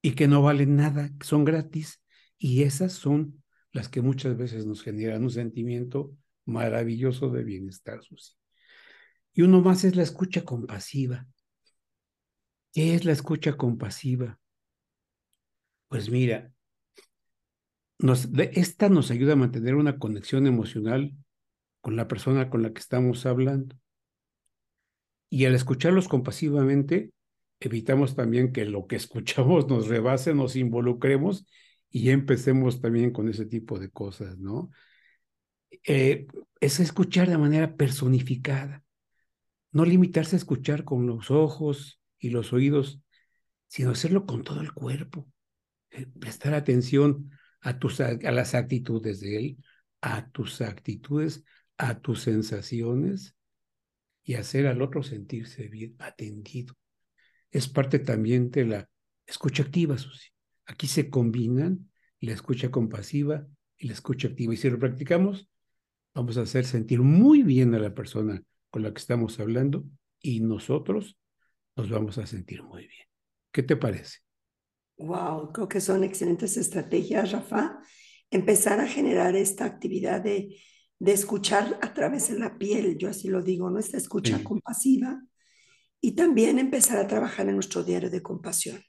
y 0.01 0.13
que 0.13 0.29
no 0.29 0.43
valen 0.43 0.77
nada, 0.77 1.11
son 1.23 1.45
gratis, 1.45 2.01
y 2.39 2.63
esas 2.63 2.93
son 2.93 3.43
las 3.73 3.89
que 3.89 4.01
muchas 4.01 4.37
veces 4.37 4.65
nos 4.65 4.83
generan 4.83 5.25
un 5.25 5.31
sentimiento 5.31 6.17
maravilloso 6.47 7.31
de 7.31 7.43
bienestar, 7.45 8.03
Susi. 8.03 8.35
Y 9.35 9.43
uno 9.43 9.61
más 9.61 9.85
es 9.85 9.97
la 9.97 10.03
escucha 10.03 10.45
compasiva. 10.45 11.27
¿Qué 12.73 12.95
es 12.95 13.05
la 13.05 13.13
escucha 13.13 13.57
compasiva? 13.57 14.39
Pues 15.89 16.11
mira, 16.11 16.53
esta 18.53 18.89
nos 18.89 19.11
ayuda 19.11 19.33
a 19.33 19.37
mantener 19.37 19.75
una 19.75 19.99
conexión 19.99 20.47
emocional 20.47 21.13
con 21.81 21.97
la 21.97 22.07
persona 22.07 22.51
con 22.51 22.63
la 22.63 22.73
que 22.73 22.81
estamos 22.81 23.27
hablando. 23.27 23.77
Y 25.31 25.45
al 25.45 25.55
escucharlos 25.55 26.09
compasivamente, 26.09 27.13
evitamos 27.61 28.17
también 28.17 28.53
que 28.53 28.65
lo 28.65 28.87
que 28.87 28.97
escuchamos 28.97 29.69
nos 29.69 29.89
rebase, 29.89 30.35
nos 30.35 30.57
involucremos 30.57 31.47
y 31.91 32.11
empecemos 32.11 32.81
también 32.81 33.13
con 33.13 33.29
ese 33.29 33.47
tipo 33.47 33.79
de 33.79 33.91
cosas, 33.91 34.39
¿no? 34.39 34.71
Eh, 35.85 36.27
es 36.61 36.81
escuchar 36.81 37.29
de 37.29 37.39
manera 37.39 37.77
personificada, 37.77 38.85
no 39.73 39.85
limitarse 39.85 40.37
a 40.37 40.39
escuchar 40.39 40.85
con 40.85 41.07
los 41.07 41.31
ojos 41.31 42.01
y 42.19 42.31
los 42.31 42.53
oídos, 42.53 43.01
sino 43.69 43.91
hacerlo 43.91 44.27
con 44.27 44.45
todo 44.45 44.61
el 44.61 44.73
cuerpo. 44.73 45.27
Eh, 45.91 46.07
prestar 46.07 46.55
atención 46.55 47.31
a, 47.61 47.79
tus, 47.79 48.01
a 48.01 48.17
las 48.17 48.55
actitudes 48.55 49.21
de 49.21 49.37
él, 49.39 49.65
a 50.01 50.31
tus 50.31 50.61
actitudes, 50.61 51.45
a 51.77 52.01
tus 52.01 52.23
sensaciones 52.23 53.37
y 54.29 54.35
hacer 54.35 54.67
al 54.67 54.83
otro 54.83 55.03
sentirse 55.03 55.69
bien, 55.69 55.97
atendido. 55.99 56.75
Es 57.51 57.67
parte 57.67 57.99
también 57.99 58.51
de 58.51 58.67
la 58.67 58.91
escucha 59.25 59.63
activa, 59.63 59.97
Susi. 59.97 60.29
Aquí 60.67 60.87
se 60.87 61.09
combinan 61.09 61.91
la 62.21 62.35
escucha 62.35 62.71
compasiva 62.71 63.47
y 63.79 63.87
la 63.87 63.95
escucha 63.95 64.29
activa. 64.29 64.53
Y 64.53 64.59
si 64.59 64.69
lo 64.69 64.79
practicamos, 64.79 65.49
vamos 66.15 66.37
a 66.37 66.43
hacer 66.43 66.67
sentir 66.67 67.01
muy 67.01 67.43
bien 67.43 67.75
a 67.75 67.79
la 67.79 67.95
persona 67.95 68.43
con 68.69 68.83
la 68.83 68.93
que 68.93 68.99
estamos 68.99 69.41
hablando 69.41 69.87
y 70.21 70.41
nosotros 70.41 71.19
nos 71.75 71.89
vamos 71.89 72.19
a 72.19 72.27
sentir 72.27 72.63
muy 72.63 72.83
bien. 72.83 73.07
¿Qué 73.51 73.63
te 73.63 73.77
parece? 73.77 74.19
Wow, 74.99 75.55
creo 75.55 75.69
que 75.69 75.81
son 75.81 76.05
excelentes 76.05 76.59
estrategias, 76.59 77.33
Rafa. 77.33 77.79
Empezar 78.31 78.79
a 78.79 78.87
generar 78.87 79.37
esta 79.37 79.65
actividad 79.65 80.21
de, 80.21 80.55
de 80.99 81.13
escuchar 81.13 81.79
a 81.83 81.95
través 81.95 82.29
de 82.29 82.39
la 82.39 82.59
piel, 82.59 82.99
yo 82.99 83.09
así 83.09 83.29
lo 83.29 83.43
digo, 83.43 83.71
¿no? 83.71 83.79
Esta 83.79 83.97
escucha 83.97 84.43
compasiva. 84.43 85.23
Y 86.01 86.13
también 86.13 86.59
empezar 86.59 86.99
a 86.99 87.07
trabajar 87.07 87.49
en 87.49 87.55
nuestro 87.55 87.83
diario 87.83 88.11
de 88.11 88.23
compasión, 88.23 88.83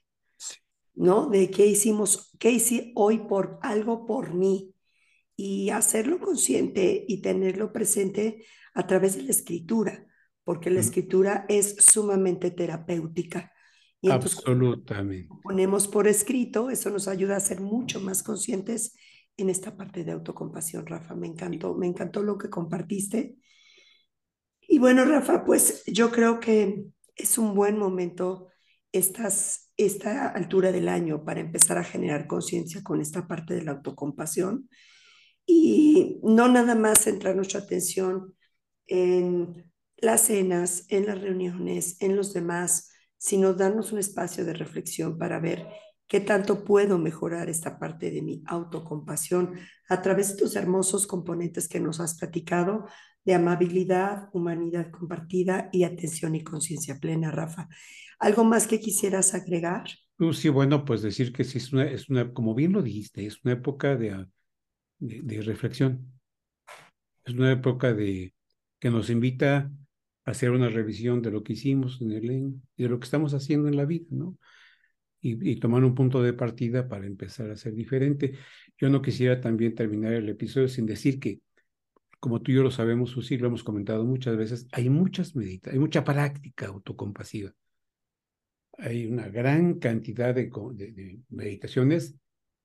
¿no? 0.94 1.28
De 1.28 1.50
qué 1.50 1.66
hicimos, 1.66 2.30
qué 2.38 2.50
hice 2.52 2.92
hoy 2.94 3.18
por 3.18 3.58
algo 3.62 4.06
por 4.06 4.34
mí. 4.34 4.74
Y 5.36 5.70
hacerlo 5.70 6.20
consciente 6.20 7.04
y 7.08 7.22
tenerlo 7.22 7.72
presente 7.72 8.44
a 8.74 8.86
través 8.86 9.16
de 9.16 9.22
la 9.22 9.30
escritura, 9.30 10.06
porque 10.44 10.70
la 10.70 10.80
escritura 10.80 11.46
es 11.48 11.76
sumamente 11.76 12.50
terapéutica 12.50 13.50
y 14.02 14.10
Absolutamente. 14.10 15.28
Ponemos 15.42 15.86
por 15.86 16.08
escrito, 16.08 16.70
eso 16.70 16.90
nos 16.90 17.06
ayuda 17.06 17.36
a 17.36 17.40
ser 17.40 17.60
mucho 17.60 18.00
más 18.00 18.22
conscientes 18.22 18.94
en 19.36 19.50
esta 19.50 19.76
parte 19.76 20.04
de 20.04 20.12
autocompasión, 20.12 20.86
Rafa. 20.86 21.14
Me 21.14 21.26
encantó, 21.26 21.74
me 21.74 21.86
encantó 21.86 22.22
lo 22.22 22.38
que 22.38 22.50
compartiste. 22.50 23.36
Y 24.60 24.78
bueno, 24.78 25.04
Rafa, 25.04 25.44
pues 25.44 25.82
yo 25.86 26.10
creo 26.10 26.40
que 26.40 26.84
es 27.16 27.38
un 27.38 27.54
buen 27.54 27.78
momento 27.78 28.48
estas, 28.92 29.70
esta 29.76 30.28
altura 30.28 30.72
del 30.72 30.88
año 30.88 31.24
para 31.24 31.40
empezar 31.40 31.78
a 31.78 31.84
generar 31.84 32.26
conciencia 32.26 32.82
con 32.82 33.00
esta 33.00 33.26
parte 33.26 33.54
de 33.54 33.62
la 33.62 33.72
autocompasión 33.72 34.68
y 35.46 36.20
no 36.22 36.48
nada 36.48 36.74
más 36.74 37.00
centrar 37.00 37.34
nuestra 37.36 37.60
atención 37.60 38.34
en 38.86 39.70
las 39.96 40.22
cenas, 40.22 40.86
en 40.88 41.06
las 41.06 41.20
reuniones, 41.20 42.00
en 42.00 42.16
los 42.16 42.32
demás, 42.32 42.90
sino 43.18 43.54
darnos 43.54 43.92
un 43.92 43.98
espacio 43.98 44.44
de 44.44 44.54
reflexión 44.54 45.18
para 45.18 45.40
ver 45.40 45.66
qué 46.10 46.18
tanto 46.18 46.64
puedo 46.64 46.98
mejorar 46.98 47.48
esta 47.48 47.78
parte 47.78 48.10
de 48.10 48.20
mi 48.20 48.42
autocompasión 48.46 49.54
a 49.88 50.02
través 50.02 50.26
de 50.26 50.32
estos 50.34 50.56
hermosos 50.56 51.06
componentes 51.06 51.68
que 51.68 51.78
nos 51.78 52.00
has 52.00 52.18
platicado 52.18 52.86
de 53.24 53.34
amabilidad, 53.34 54.28
humanidad 54.32 54.90
compartida 54.90 55.68
y 55.72 55.84
atención 55.84 56.34
y 56.34 56.42
conciencia 56.42 56.98
plena, 56.98 57.30
Rafa. 57.30 57.68
¿Algo 58.18 58.42
más 58.42 58.66
que 58.66 58.80
quisieras 58.80 59.34
agregar? 59.34 59.84
Sí, 60.32 60.48
bueno, 60.48 60.84
pues 60.84 61.00
decir 61.00 61.32
que 61.32 61.44
sí 61.44 61.58
es 61.58 62.08
una, 62.08 62.34
como 62.34 62.56
bien 62.56 62.72
lo 62.72 62.82
dijiste, 62.82 63.24
es 63.24 63.38
una 63.44 63.54
época 63.54 63.94
de, 63.94 64.26
de, 64.98 65.22
de 65.22 65.42
reflexión. 65.42 66.12
Es 67.24 67.34
una 67.34 67.52
época 67.52 67.94
de 67.94 68.34
que 68.80 68.90
nos 68.90 69.10
invita 69.10 69.70
hacer 70.24 70.50
una 70.50 70.68
revisión 70.68 71.22
de 71.22 71.30
lo 71.30 71.44
que 71.44 71.52
hicimos 71.52 72.00
en 72.00 72.12
el 72.12 72.30
y 72.76 72.82
de 72.82 72.88
lo 72.88 72.98
que 72.98 73.04
estamos 73.04 73.32
haciendo 73.32 73.68
en 73.68 73.76
la 73.76 73.84
vida, 73.84 74.06
¿no? 74.10 74.36
Y, 75.22 75.56
tomar 75.56 75.84
un 75.84 75.94
punto 75.94 76.22
de 76.22 76.32
partida 76.32 76.88
para 76.88 77.06
empezar 77.06 77.50
a 77.50 77.56
ser 77.56 77.74
diferente. 77.74 78.34
Yo 78.78 78.88
no 78.88 79.02
quisiera 79.02 79.40
también 79.40 79.74
terminar 79.74 80.14
el 80.14 80.28
episodio 80.28 80.68
sin 80.68 80.86
decir 80.86 81.20
que, 81.20 81.40
como 82.20 82.40
tú 82.40 82.52
y 82.52 82.54
yo 82.54 82.62
lo 82.62 82.70
sabemos, 82.70 83.10
Susi, 83.10 83.36
lo 83.36 83.48
hemos 83.48 83.62
comentado 83.62 84.04
muchas 84.04 84.36
veces, 84.36 84.66
hay 84.72 84.88
muchas 84.88 85.36
meditas, 85.36 85.74
hay 85.74 85.78
mucha 85.78 86.04
práctica 86.04 86.68
autocompasiva. 86.68 87.52
Hay 88.78 89.06
una 89.06 89.28
gran 89.28 89.78
cantidad 89.78 90.34
de 90.34 91.20
meditaciones 91.28 92.16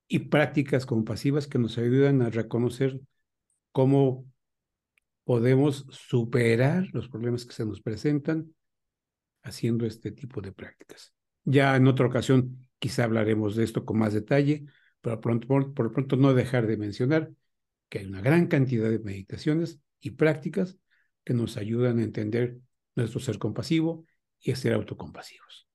y 0.08 0.20
prácticas 0.20 0.86
compasivas 0.86 1.48
que 1.48 1.60
nos 1.60 1.78
ayudan 1.78 2.22
a 2.22 2.30
reconocer 2.30 3.02
cómo 3.72 4.26
podemos 5.26 5.86
superar 5.90 6.88
los 6.94 7.10
problemas 7.10 7.46
que 7.46 7.54
se 7.54 7.66
nos 7.66 7.82
presentan 7.82 8.54
haciendo 9.44 9.86
este 9.86 10.12
tipo 10.12 10.40
de 10.40 10.52
prácticas. 10.52 11.15
Ya 11.46 11.76
en 11.76 11.88
otra 11.88 12.08
ocasión 12.08 12.68
quizá 12.80 13.06
hablaremos 13.06 13.56
de 13.56 13.64
esto 13.64 13.86
con 13.86 14.00
más 14.00 14.14
detalle, 14.14 14.66
pero 15.02 15.22
pronto, 15.22 15.48
por, 15.48 15.74
por 15.74 15.94
pronto 15.94 16.18
no 16.18 16.34
dejar 16.34 16.68
de 16.68 16.78
mencionar 16.78 17.32
que 17.90 18.00
hay 18.00 18.06
una 18.06 18.22
gran 18.22 18.48
cantidad 18.48 18.90
de 18.90 19.00
meditaciones 19.00 19.80
y 20.02 20.12
prácticas 20.12 20.78
que 21.24 21.34
nos 21.34 21.58
ayudan 21.58 22.00
a 22.00 22.04
entender 22.04 22.58
nuestro 22.96 23.20
ser 23.20 23.38
compasivo 23.38 24.06
y 24.40 24.52
a 24.52 24.56
ser 24.56 24.74
autocompasivos. 24.74 25.68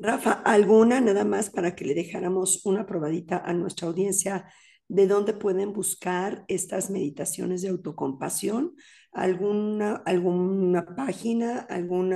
Rafa, 0.00 0.32
¿alguna 0.32 1.00
nada 1.00 1.24
más 1.24 1.50
para 1.50 1.74
que 1.74 1.84
le 1.84 1.94
dejáramos 1.94 2.64
una 2.64 2.86
probadita 2.86 3.38
a 3.38 3.52
nuestra 3.52 3.88
audiencia 3.88 4.46
de 4.86 5.06
dónde 5.06 5.34
pueden 5.34 5.72
buscar 5.72 6.44
estas 6.48 6.90
meditaciones 6.90 7.62
de 7.62 7.68
autocompasión, 7.68 8.74
alguna, 9.12 9.96
alguna 10.06 10.86
página, 10.96 11.60
algún 11.60 12.14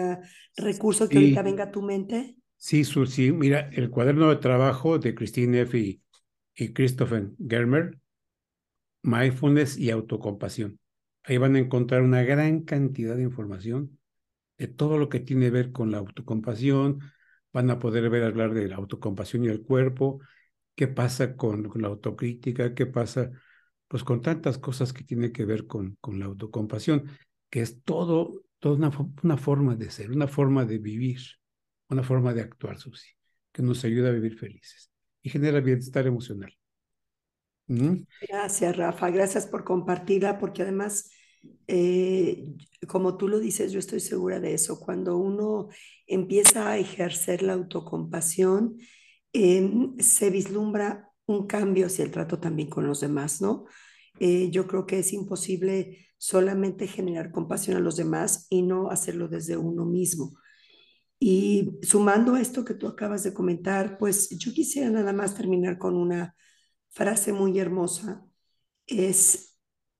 recurso 0.56 1.08
que 1.08 1.16
ahorita 1.16 1.42
venga 1.42 1.64
a 1.64 1.70
tu 1.70 1.82
mente. 1.82 2.36
Sí, 2.64 2.84
Susi, 2.84 3.32
mira, 3.32 3.68
el 3.72 3.90
cuaderno 3.90 4.30
de 4.30 4.36
trabajo 4.36 5.00
de 5.00 5.16
Christine 5.16 5.62
F. 5.62 5.76
y, 6.54 6.72
Christopher 6.72 7.32
Germer, 7.36 7.98
Mindfulness 9.02 9.76
y 9.76 9.90
Autocompasión. 9.90 10.78
Ahí 11.24 11.38
van 11.38 11.56
a 11.56 11.58
encontrar 11.58 12.02
una 12.02 12.22
gran 12.22 12.62
cantidad 12.62 13.16
de 13.16 13.24
información 13.24 13.98
de 14.58 14.68
todo 14.68 14.96
lo 14.96 15.08
que 15.08 15.18
tiene 15.18 15.46
que 15.46 15.50
ver 15.50 15.72
con 15.72 15.90
la 15.90 15.98
autocompasión. 15.98 17.00
Van 17.52 17.68
a 17.68 17.80
poder 17.80 18.08
ver 18.10 18.22
hablar 18.22 18.54
de 18.54 18.68
la 18.68 18.76
autocompasión 18.76 19.44
y 19.44 19.48
el 19.48 19.62
cuerpo, 19.62 20.20
qué 20.76 20.86
pasa 20.86 21.34
con, 21.36 21.68
la 21.74 21.88
autocrítica, 21.88 22.74
qué 22.74 22.86
pasa 22.86 23.32
pues 23.88 24.04
con 24.04 24.22
tantas 24.22 24.58
cosas 24.58 24.92
que 24.92 25.02
tiene 25.02 25.32
que 25.32 25.44
ver 25.44 25.66
con, 25.66 25.96
con 26.00 26.20
la 26.20 26.26
autocompasión, 26.26 27.08
que 27.50 27.60
es 27.60 27.82
todo, 27.82 28.44
toda 28.60 28.76
una, 28.76 28.92
una, 29.24 29.36
forma 29.36 29.74
de 29.74 29.90
ser, 29.90 30.12
una 30.12 30.28
forma 30.28 30.64
de 30.64 30.78
vivir, 30.78 31.41
una 31.92 32.02
forma 32.02 32.32
de 32.34 32.42
actuar, 32.42 32.78
Susi, 32.78 33.10
que 33.52 33.62
nos 33.62 33.84
ayuda 33.84 34.08
a 34.08 34.12
vivir 34.12 34.38
felices 34.38 34.90
y 35.22 35.30
genera 35.30 35.60
bienestar 35.60 36.06
emocional. 36.06 36.52
¿Mm? 37.66 38.02
Gracias, 38.28 38.76
Rafa. 38.76 39.10
Gracias 39.10 39.46
por 39.46 39.64
compartirla, 39.64 40.38
porque 40.38 40.62
además, 40.62 41.10
eh, 41.66 42.44
como 42.88 43.16
tú 43.16 43.28
lo 43.28 43.38
dices, 43.38 43.72
yo 43.72 43.78
estoy 43.78 44.00
segura 44.00 44.40
de 44.40 44.54
eso. 44.54 44.80
Cuando 44.80 45.16
uno 45.16 45.68
empieza 46.06 46.70
a 46.70 46.78
ejercer 46.78 47.42
la 47.42 47.54
autocompasión, 47.54 48.78
se 49.32 50.30
vislumbra 50.30 51.10
un 51.26 51.46
cambio 51.46 51.86
hacia 51.86 52.04
el 52.04 52.10
trato 52.10 52.38
también 52.38 52.68
con 52.68 52.86
los 52.86 53.00
demás, 53.00 53.40
¿no? 53.40 53.64
Eh, 54.20 54.50
yo 54.50 54.66
creo 54.66 54.86
que 54.86 54.98
es 54.98 55.12
imposible 55.12 56.08
solamente 56.18 56.86
generar 56.86 57.32
compasión 57.32 57.76
a 57.76 57.80
los 57.80 57.96
demás 57.96 58.46
y 58.50 58.62
no 58.62 58.90
hacerlo 58.90 59.28
desde 59.28 59.56
uno 59.56 59.84
mismo. 59.84 60.32
Y 61.24 61.78
sumando 61.82 62.34
a 62.34 62.40
esto 62.40 62.64
que 62.64 62.74
tú 62.74 62.88
acabas 62.88 63.22
de 63.22 63.32
comentar, 63.32 63.96
pues 63.96 64.28
yo 64.30 64.52
quisiera 64.52 64.90
nada 64.90 65.12
más 65.12 65.36
terminar 65.36 65.78
con 65.78 65.94
una 65.94 66.34
frase 66.90 67.32
muy 67.32 67.60
hermosa. 67.60 68.26
Es 68.88 69.56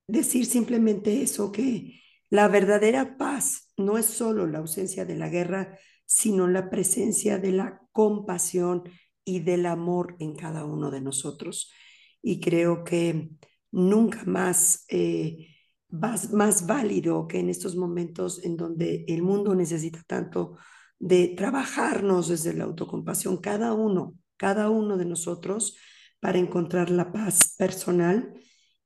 decir 0.09 0.47
simplemente 0.47 1.23
eso, 1.23 1.53
que 1.53 2.01
la 2.29 2.49
verdadera 2.49 3.17
paz 3.19 3.73
no 3.77 3.99
es 3.99 4.07
solo 4.07 4.49
la 4.49 4.59
ausencia 4.59 5.05
de 5.05 5.15
la 5.15 5.29
guerra, 5.29 5.79
sino 6.07 6.49
la 6.49 6.71
presencia 6.71 7.39
de 7.39 7.53
la 7.53 7.81
compasión 7.93 8.83
y 9.25 9.39
del 9.39 9.67
amor 9.67 10.17
en 10.19 10.35
cada 10.35 10.65
uno 10.65 10.91
de 10.91 11.03
nosotros. 11.03 11.71
Y 12.21 12.41
creo 12.41 12.83
que 12.83 13.31
nunca 13.71 14.25
más, 14.25 14.87
eh, 14.89 15.55
más, 15.89 16.33
más 16.33 16.67
válido 16.67 17.29
que 17.29 17.39
en 17.39 17.49
estos 17.49 17.77
momentos 17.77 18.45
en 18.45 18.57
donde 18.57 19.05
el 19.07 19.23
mundo 19.23 19.55
necesita 19.55 20.03
tanto 20.05 20.57
de 21.03 21.35
trabajarnos 21.37 22.29
desde 22.29 22.55
la 22.55 22.63
autocompasión, 22.63 23.39
cada 23.39 23.75
uno, 23.75 24.17
cada 24.37 24.71
uno 24.71 24.97
de 24.97 25.05
nosotros, 25.05 25.77
para 26.21 26.39
encontrar 26.39 26.91
la 26.91 27.11
paz 27.11 27.57
personal. 27.59 28.33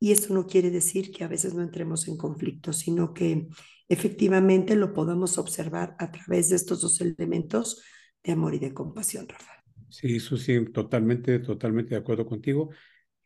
Y 0.00 0.12
eso 0.12 0.32
no 0.32 0.46
quiere 0.46 0.70
decir 0.70 1.10
que 1.10 1.24
a 1.24 1.28
veces 1.28 1.52
no 1.52 1.62
entremos 1.62 2.08
en 2.08 2.16
conflicto, 2.16 2.72
sino 2.72 3.12
que 3.12 3.48
efectivamente 3.86 4.76
lo 4.76 4.94
podamos 4.94 5.36
observar 5.36 5.94
a 5.98 6.10
través 6.10 6.48
de 6.48 6.56
estos 6.56 6.80
dos 6.80 7.02
elementos 7.02 7.82
de 8.24 8.32
amor 8.32 8.54
y 8.54 8.60
de 8.60 8.72
compasión, 8.72 9.28
Rafa. 9.28 9.52
Sí, 9.90 10.18
sí, 10.18 10.64
totalmente, 10.72 11.38
totalmente 11.40 11.90
de 11.90 12.00
acuerdo 12.00 12.24
contigo. 12.24 12.70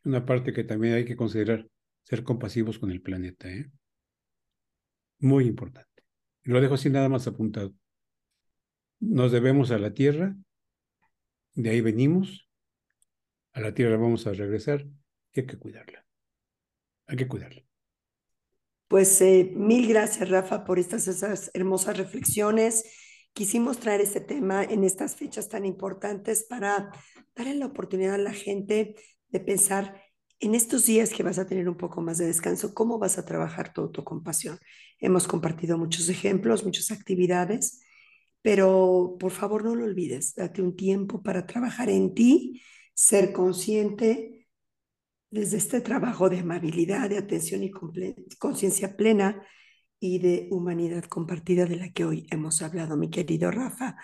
Una 0.03 0.25
parte 0.25 0.51
que 0.51 0.65
también 0.65 0.95
hay 0.95 1.05
que 1.05 1.15
considerar, 1.15 1.65
ser 2.03 2.23
compasivos 2.23 2.77
con 2.77 2.91
el 2.91 3.01
planeta, 3.01 3.49
¿eh? 3.49 3.71
Muy 5.19 5.45
importante. 5.45 5.87
lo 6.43 6.59
dejo 6.59 6.73
así 6.73 6.89
nada 6.89 7.07
más 7.07 7.25
apuntado. 7.27 7.73
Nos 9.01 9.31
debemos 9.31 9.71
a 9.71 9.79
la 9.79 9.93
Tierra 9.93 10.35
De 11.55 11.69
ahí 11.69 11.81
venimos, 11.81 12.47
a 13.51 13.59
la 13.59 13.73
tierra 13.73 13.97
vamos 13.97 14.25
a 14.27 14.33
regresar 14.33 14.85
y 15.33 15.41
hay 15.41 15.45
que 15.45 15.57
cuidarla. 15.57 16.05
Hay 17.07 17.17
que 17.17 17.27
cuidarla. 17.27 17.63
Pues 18.87 19.19
eh, 19.21 19.51
mil 19.55 19.87
gracias, 19.87 20.29
Rafa, 20.29 20.63
por 20.63 20.79
estas 20.79 21.07
esas 21.07 21.49
hermosas 21.53 21.97
reflexiones. 21.97 22.85
Quisimos 23.33 23.79
traer 23.79 24.01
este 24.01 24.21
tema 24.21 24.63
en 24.63 24.83
estas 24.83 25.15
fechas 25.15 25.49
tan 25.49 25.65
importantes 25.65 26.45
para 26.47 26.91
darle 27.35 27.55
la 27.55 27.65
oportunidad 27.65 28.15
a 28.15 28.19
la 28.19 28.33
gente 28.33 28.95
de 29.29 29.39
pensar 29.39 30.01
en 30.39 30.55
estos 30.55 30.85
días 30.85 31.11
que 31.11 31.23
vas 31.23 31.39
a 31.39 31.45
tener 31.45 31.69
un 31.69 31.77
poco 31.77 32.01
más 32.01 32.17
de 32.17 32.25
descanso, 32.25 32.73
cómo 32.73 32.99
vas 32.99 33.17
a 33.17 33.25
trabajar 33.25 33.73
tu 33.73 33.81
autocompasión. 33.81 34.59
Hemos 34.99 35.27
compartido 35.27 35.77
muchos 35.77 36.09
ejemplos, 36.09 36.63
muchas 36.65 36.91
actividades, 36.91 37.81
pero 38.41 39.17
por 39.19 39.31
favor 39.31 39.63
no 39.63 39.75
lo 39.75 39.85
olvides, 39.85 40.35
date 40.35 40.61
un 40.61 40.75
tiempo 40.75 41.21
para 41.21 41.45
trabajar 41.45 41.89
en 41.89 42.13
ti, 42.13 42.61
ser 42.93 43.31
consciente 43.31 44.47
desde 45.29 45.57
este 45.57 45.81
trabajo 45.81 46.29
de 46.29 46.39
amabilidad, 46.39 47.09
de 47.09 47.17
atención 47.17 47.63
y 47.63 47.71
conciencia 48.39 48.97
plena 48.97 49.41
y 49.99 50.19
de 50.19 50.47
humanidad 50.51 51.05
compartida 51.05 51.65
de 51.65 51.77
la 51.77 51.91
que 51.91 52.03
hoy 52.03 52.27
hemos 52.31 52.61
hablado, 52.61 52.97
mi 52.97 53.09
querido 53.09 53.51
Rafa. 53.51 53.95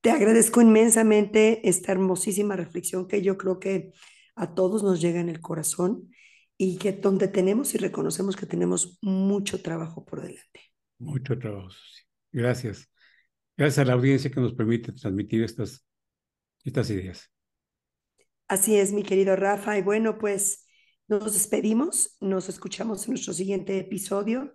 Te 0.00 0.10
agradezco 0.10 0.60
inmensamente 0.60 1.66
esta 1.66 1.92
hermosísima 1.92 2.56
reflexión 2.56 3.08
que 3.08 3.22
yo 3.22 3.38
creo 3.38 3.58
que 3.58 3.92
a 4.34 4.54
todos 4.54 4.82
nos 4.82 5.00
llega 5.00 5.20
en 5.20 5.28
el 5.28 5.40
corazón 5.40 6.10
y 6.58 6.76
que 6.76 6.92
donde 6.92 7.28
tenemos 7.28 7.74
y 7.74 7.78
reconocemos 7.78 8.36
que 8.36 8.46
tenemos 8.46 8.98
mucho 9.00 9.62
trabajo 9.62 10.04
por 10.04 10.20
delante. 10.20 10.60
Mucho 10.98 11.38
trabajo. 11.38 11.70
Gracias. 12.32 12.90
Gracias 13.56 13.78
a 13.78 13.84
la 13.84 13.94
audiencia 13.94 14.30
que 14.30 14.40
nos 14.40 14.54
permite 14.54 14.92
transmitir 14.92 15.42
estas, 15.42 15.86
estas 16.64 16.90
ideas. 16.90 17.30
Así 18.48 18.76
es, 18.76 18.92
mi 18.92 19.02
querido 19.02 19.36
Rafa. 19.36 19.78
Y 19.78 19.82
bueno, 19.82 20.18
pues 20.18 20.66
nos 21.08 21.32
despedimos, 21.32 22.16
nos 22.20 22.48
escuchamos 22.48 23.04
en 23.04 23.12
nuestro 23.12 23.32
siguiente 23.32 23.78
episodio 23.78 24.52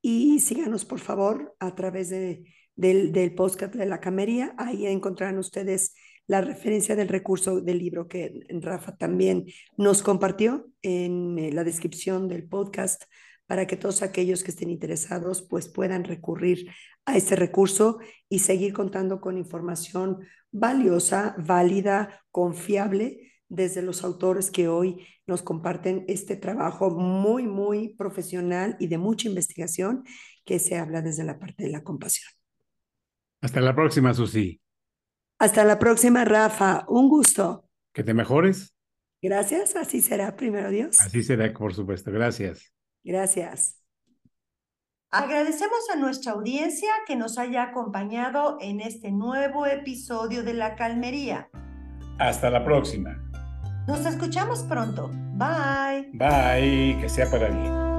y 0.00 0.38
síganos 0.40 0.84
por 0.84 1.00
favor 1.00 1.54
a 1.58 1.74
través 1.74 2.10
de 2.10 2.44
del, 2.76 3.12
del 3.12 3.34
podcast 3.34 3.74
de 3.74 3.86
la 3.86 4.00
camería. 4.00 4.54
Ahí 4.58 4.86
encontrarán 4.86 5.38
ustedes 5.38 5.94
la 6.26 6.40
referencia 6.40 6.94
del 6.94 7.08
recurso 7.08 7.60
del 7.60 7.78
libro 7.78 8.08
que 8.08 8.40
Rafa 8.48 8.96
también 8.96 9.46
nos 9.76 10.02
compartió 10.02 10.70
en 10.82 11.38
eh, 11.38 11.52
la 11.52 11.64
descripción 11.64 12.28
del 12.28 12.48
podcast 12.48 13.04
para 13.46 13.66
que 13.66 13.76
todos 13.76 14.02
aquellos 14.02 14.42
que 14.42 14.50
estén 14.50 14.70
interesados 14.70 15.42
pues 15.42 15.68
puedan 15.68 16.04
recurrir 16.04 16.68
a 17.06 17.16
este 17.16 17.36
recurso 17.36 17.98
y 18.28 18.40
seguir 18.40 18.72
contando 18.72 19.20
con 19.20 19.38
información 19.38 20.18
valiosa, 20.50 21.34
válida, 21.38 22.24
confiable 22.30 23.32
desde 23.48 23.82
los 23.82 24.02
autores 24.04 24.50
que 24.50 24.68
hoy 24.68 25.06
nos 25.26 25.42
comparten 25.42 26.04
este 26.08 26.36
trabajo 26.36 26.90
muy, 26.90 27.46
muy 27.46 27.94
profesional 27.94 28.76
y 28.80 28.88
de 28.88 28.98
mucha 28.98 29.28
investigación 29.28 30.04
que 30.44 30.58
se 30.58 30.76
habla 30.76 31.00
desde 31.00 31.24
la 31.24 31.38
parte 31.38 31.64
de 31.64 31.70
la 31.70 31.82
compasión. 31.82 32.30
Hasta 33.40 33.60
la 33.60 33.74
próxima, 33.74 34.12
Susi. 34.14 34.60
Hasta 35.38 35.64
la 35.64 35.78
próxima, 35.78 36.24
Rafa. 36.24 36.84
Un 36.88 37.08
gusto. 37.08 37.68
Que 37.92 38.02
te 38.02 38.14
mejores. 38.14 38.74
Gracias, 39.22 39.76
así 39.76 40.00
será, 40.00 40.36
primero 40.36 40.70
Dios. 40.70 41.00
Así 41.00 41.22
será, 41.22 41.52
por 41.52 41.74
supuesto. 41.74 42.10
Gracias. 42.10 42.72
Gracias. 43.04 43.75
Agradecemos 45.16 45.88
a 45.90 45.96
nuestra 45.96 46.32
audiencia 46.32 46.90
que 47.06 47.16
nos 47.16 47.38
haya 47.38 47.62
acompañado 47.62 48.58
en 48.60 48.80
este 48.80 49.10
nuevo 49.10 49.64
episodio 49.64 50.42
de 50.42 50.52
La 50.52 50.76
Calmería. 50.76 51.48
Hasta 52.18 52.50
la 52.50 52.62
próxima. 52.62 53.16
Nos 53.86 54.04
escuchamos 54.04 54.62
pronto. 54.64 55.08
Bye. 55.32 56.10
Bye, 56.12 56.98
que 57.00 57.08
sea 57.08 57.30
para 57.30 57.48
bien. 57.48 57.95